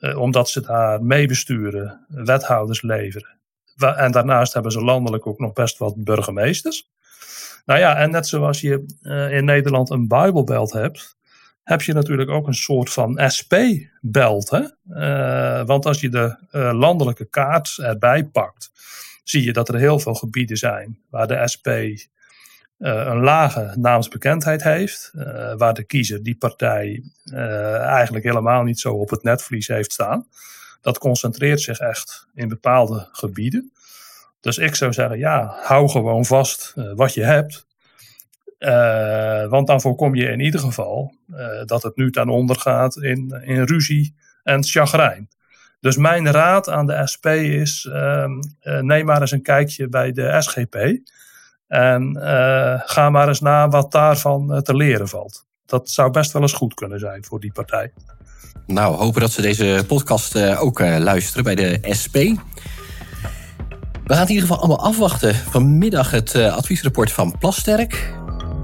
Uh, 0.00 0.18
omdat 0.18 0.48
ze 0.48 0.60
daar 0.60 1.02
meebesturen, 1.02 2.06
wethouders 2.08 2.82
leveren. 2.82 3.36
En 3.76 4.12
daarnaast 4.12 4.52
hebben 4.52 4.72
ze 4.72 4.80
landelijk 4.80 5.26
ook 5.26 5.38
nog 5.38 5.52
best 5.52 5.78
wat 5.78 6.04
burgemeesters. 6.04 6.90
Nou 7.64 7.80
ja, 7.80 7.96
en 7.96 8.10
net 8.10 8.26
zoals 8.26 8.60
je 8.60 8.84
in 9.30 9.44
Nederland 9.44 9.90
een 9.90 10.08
Bijbelbelt 10.08 10.72
hebt, 10.72 11.16
heb 11.62 11.82
je 11.82 11.92
natuurlijk 11.92 12.30
ook 12.30 12.46
een 12.46 12.54
soort 12.54 12.90
van 12.90 13.20
SP-belt. 13.26 14.48
want 15.66 15.86
als 15.86 16.00
je 16.00 16.08
de 16.08 16.36
landelijke 16.72 17.24
kaart 17.24 17.78
erbij 17.78 18.24
pakt, 18.24 18.70
zie 19.24 19.44
je 19.44 19.52
dat 19.52 19.68
er 19.68 19.74
heel 19.74 19.98
veel 19.98 20.14
gebieden 20.14 20.56
zijn 20.56 20.98
waar 21.10 21.26
de 21.26 21.48
SP 21.52 21.68
een 22.78 23.20
lage 23.20 23.72
naamsbekendheid 23.76 24.62
heeft, 24.62 25.12
uh, 25.14 25.54
waar 25.56 25.74
de 25.74 25.84
kiezer 25.84 26.22
die 26.22 26.36
partij 26.36 27.02
uh, 27.24 27.76
eigenlijk 27.76 28.24
helemaal 28.24 28.62
niet 28.62 28.80
zo 28.80 28.94
op 28.94 29.10
het 29.10 29.22
netvlies 29.22 29.68
heeft 29.68 29.92
staan. 29.92 30.26
dat 30.80 30.98
concentreert 30.98 31.60
zich 31.60 31.78
echt 31.78 32.26
in 32.34 32.48
bepaalde 32.48 33.08
gebieden. 33.12 33.72
Dus 34.40 34.58
ik 34.58 34.74
zou 34.74 34.92
zeggen, 34.92 35.18
ja, 35.18 35.56
hou 35.62 35.88
gewoon 35.88 36.24
vast 36.24 36.74
wat 36.94 37.14
je 37.14 37.22
hebt. 37.24 37.66
Want 39.50 39.66
dan 39.66 39.80
voorkom 39.80 40.14
je 40.14 40.26
in 40.26 40.40
ieder 40.40 40.60
geval 40.60 41.14
dat 41.64 41.82
het 41.82 41.96
nu 41.96 42.10
ten 42.10 42.28
onder 42.28 42.56
gaat 42.56 42.96
in, 42.96 43.42
in 43.44 43.62
ruzie 43.62 44.14
en 44.42 44.64
chagrijn. 44.64 45.28
Dus 45.80 45.96
mijn 45.96 46.30
raad 46.30 46.68
aan 46.68 46.86
de 46.86 47.06
SP 47.12 47.26
is: 47.26 47.84
uh, 47.84 48.24
neem 48.80 49.04
maar 49.04 49.20
eens 49.20 49.30
een 49.30 49.42
kijkje 49.42 49.88
bij 49.88 50.12
de 50.12 50.36
SGP. 50.42 50.74
En 51.68 52.16
ga 52.84 53.10
maar 53.10 53.28
eens 53.28 53.40
na 53.40 53.68
wat 53.68 53.92
daarvan 53.92 54.62
te 54.62 54.76
leren 54.76 55.08
valt. 55.08 55.46
Dat 55.66 55.90
zou 55.90 56.10
best 56.10 56.32
wel 56.32 56.42
eens 56.42 56.52
goed 56.52 56.74
kunnen 56.74 56.98
zijn 56.98 57.24
voor 57.24 57.40
die 57.40 57.52
partij. 57.52 57.92
Nou, 58.66 58.96
hopen 58.96 59.20
dat 59.20 59.30
ze 59.30 59.42
deze 59.42 59.84
podcast 59.86 60.56
ook 60.56 60.80
luisteren 60.80 61.44
bij 61.44 61.54
de 61.54 61.78
SP. 62.00 62.16
We 64.04 64.14
gaan 64.14 64.26
in 64.26 64.34
ieder 64.34 64.48
geval 64.48 64.58
allemaal 64.58 64.84
afwachten. 64.86 65.34
Vanmiddag 65.34 66.10
het 66.10 66.34
adviesrapport 66.34 67.12
van 67.12 67.38
Plasterk 67.38 68.16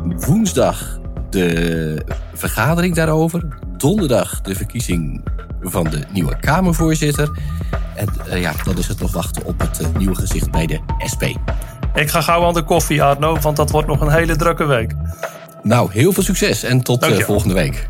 woensdag 0.04 1.00
de 1.30 2.06
vergadering 2.34 2.94
daarover. 2.94 3.58
Donderdag 3.76 4.40
de 4.40 4.54
verkiezing 4.54 5.24
van 5.60 5.84
de 5.84 6.04
nieuwe 6.12 6.36
Kamervoorzitter. 6.36 7.38
En 7.94 8.40
ja, 8.40 8.52
dan 8.64 8.78
is 8.78 8.88
het 8.88 9.00
nog 9.00 9.12
wachten 9.12 9.44
op 9.44 9.60
het 9.60 9.96
nieuwe 9.98 10.14
gezicht 10.14 10.50
bij 10.50 10.66
de 10.66 10.80
SP. 11.12 11.22
Ik 11.94 12.10
ga 12.10 12.20
gauw 12.20 12.44
aan 12.44 12.54
de 12.54 12.62
koffie, 12.62 13.02
Arno, 13.02 13.38
want 13.40 13.56
dat 13.56 13.70
wordt 13.70 13.88
nog 13.88 14.00
een 14.00 14.12
hele 14.12 14.36
drukke 14.36 14.64
week. 14.64 14.92
Nou, 15.62 15.92
heel 15.92 16.12
veel 16.12 16.22
succes 16.22 16.62
en 16.62 16.82
tot 16.82 17.06
uh, 17.06 17.18
volgende 17.18 17.54
week. 17.54 17.88